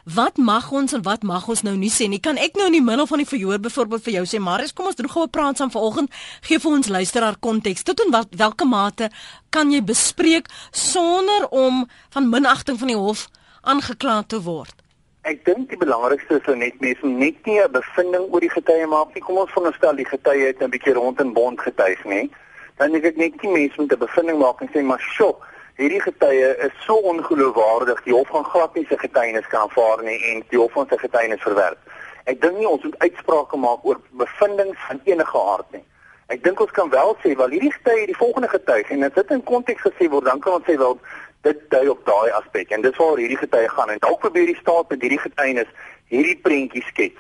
[0.05, 2.22] Wat mag ons en wat mag ons nou nie sê nie?
[2.22, 4.89] Kan ek nou in die middel van die verhoor byvoorbeeld vir jou sê, Marius, kom
[4.89, 6.09] ons doen gou 'n praat saam vanoggend.
[6.41, 7.84] Gee vir ons luisteraar konteks.
[7.84, 9.09] Tot in wat watter mate
[9.49, 13.30] kan jy bespreek sonder om van minagting van die hof
[13.61, 14.80] aangekla te word?
[15.22, 19.13] Ek dink die belangrikste is net mense net nie 'n bevinding oor die getuie maak
[19.13, 19.22] nie.
[19.22, 22.30] Kom ons veronderstel die getuie het 'n bietjie rond en bond getuig, nê?
[22.78, 25.36] Dan dink ek net nie mense moet 'n bevinding maak en sê maar, "Sjoe,
[25.78, 28.03] hierdie getuie is so ongeloofwaardig.
[28.03, 30.97] Die hof gaan glad nie sy getuienis kan aanvaar nie en die hof gaan sy
[30.97, 31.78] getuienis verwerp."
[32.26, 35.86] Ek dink nie ons moet uitsprake maak oor bevindinge van enige aard nie.
[36.32, 39.32] Ek dink ons kan wel sê, "Wel, hierdie getuie, die volgende getuig en as dit
[39.32, 40.99] in konteks gesê word, dan kan ons sê wel
[41.47, 44.59] dit dui op daai aspek en dis waar hierdie getuie gaan en dalk probeer die
[44.61, 45.69] staat met hierdie getuienis
[46.11, 47.19] hierdie prentjie skets.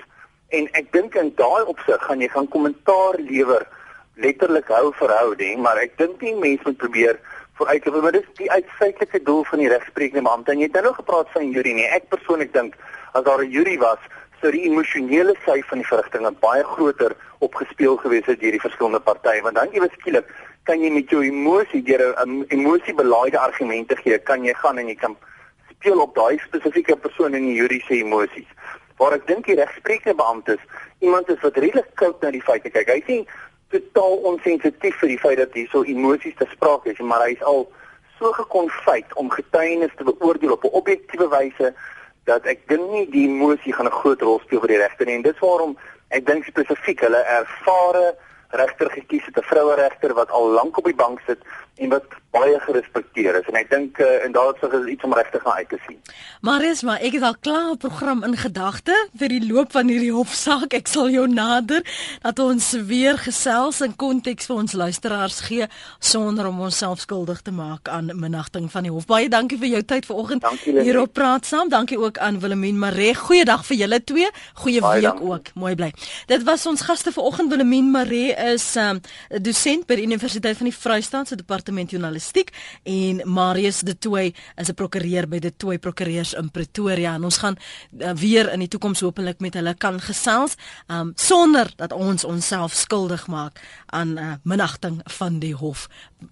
[0.51, 3.67] En ek dink in daai opsig gaan jy gaan kommentaar lewer
[4.21, 7.19] letterlik hou verhouding, maar ek dink nie mense moet probeer
[7.59, 10.51] vooruit loop maar dis die uitsluitlike doel van die regsprekende beampte.
[10.51, 11.87] En jy het nou gepraat van jury nie.
[11.87, 12.75] Ek persoonlik dink
[13.13, 14.01] as daar 'n jury was,
[14.41, 17.15] sou die emosionele sy van die verrigtinge baie groter
[17.45, 20.29] opgespeel gewees het deur die verskillende partye want dan ewe skielik
[20.63, 24.95] kan jy met jou emosie deur 'n emosiebelaaide argumente gee, kan jy gaan en jy
[24.95, 25.17] kan
[25.69, 28.47] speel op daai spesifieke persoon in die juridiese emosies.
[28.97, 30.65] Waar ek dink die regsprekende beampte is
[30.99, 32.89] iemand is wat redelik koud na die feite kyk.
[32.89, 33.27] Hy sien
[33.73, 37.65] totaal onsensitief vir die feit dat hierso emosies te sprake is, maar hy's al
[38.19, 41.73] so gekonfyt om getuienis te beoordeel op 'n objektiewe wyse
[42.29, 45.15] dat ek dink nie die emosie gaan 'n groot rol speel vir die regter nie.
[45.15, 45.77] En dis waarom
[46.09, 48.15] ek dink spesifiek hulle ervare
[48.51, 51.39] regter gekies het 'n vroue regter wat al lank op die bank sit
[51.81, 55.43] en wat baie gerespekteer is en ek dink uh, en daar is iets om regtig
[55.43, 55.97] na uit te sien.
[56.45, 60.13] Marius, maar ek het al klaar 'n program in gedagte vir die loop van hierdie
[60.13, 60.73] hofsaak.
[60.73, 61.83] Ek sal jou nader
[62.21, 65.67] dat ons weer gesels en konteks vir ons luisteraars gee
[65.99, 69.05] sonder om onsself skuldig te maak aan minnagting van die hof.
[69.05, 71.69] Baie dankie vir jou tyd vanoggend hier op praat saam.
[71.69, 73.15] Dankie ook aan Willemien Maree.
[73.15, 74.29] Goeiedag vir julle twee.
[74.53, 75.27] Goeie baie week dankie.
[75.27, 75.53] ook.
[75.55, 75.91] Mooi bly.
[76.27, 79.01] Dit was ons gaste vanoggend Willemien Maree is 'n um,
[79.41, 81.35] dosent by die Universiteit van die Vrystaat se
[81.71, 82.51] departement journalistiek
[82.83, 87.37] en Marius De Tooy is 'n prokureur by De Tooy Prokureurs in Pretoria en ons
[87.37, 87.55] gaan
[87.99, 90.55] uh, weer in die toekoms hopelik met hulle kan gesels
[90.87, 95.87] um, sonder dat ons onsself skuldig maak aan uh, minagting van die hof.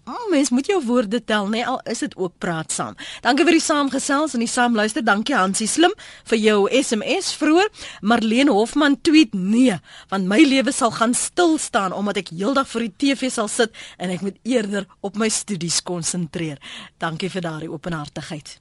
[0.06, 2.96] Oh, mens moet jou woorde tel, nê, nee, al is dit ook praat saam.
[3.22, 5.04] Dankie vir die saamgesels en die saamluister.
[5.04, 5.94] Dankie Hansie Slim
[6.30, 7.70] vir jou SMS vroeër.
[8.02, 9.80] Marlene Hofman tweet nee,
[10.10, 13.74] want my lewe sal gaan stil staan omdat ek heeldag voor die TV sal sit
[13.98, 16.60] en ek moet eerder op my studies konsentreer.
[16.98, 18.58] Dankie vir daardie openhartigheid.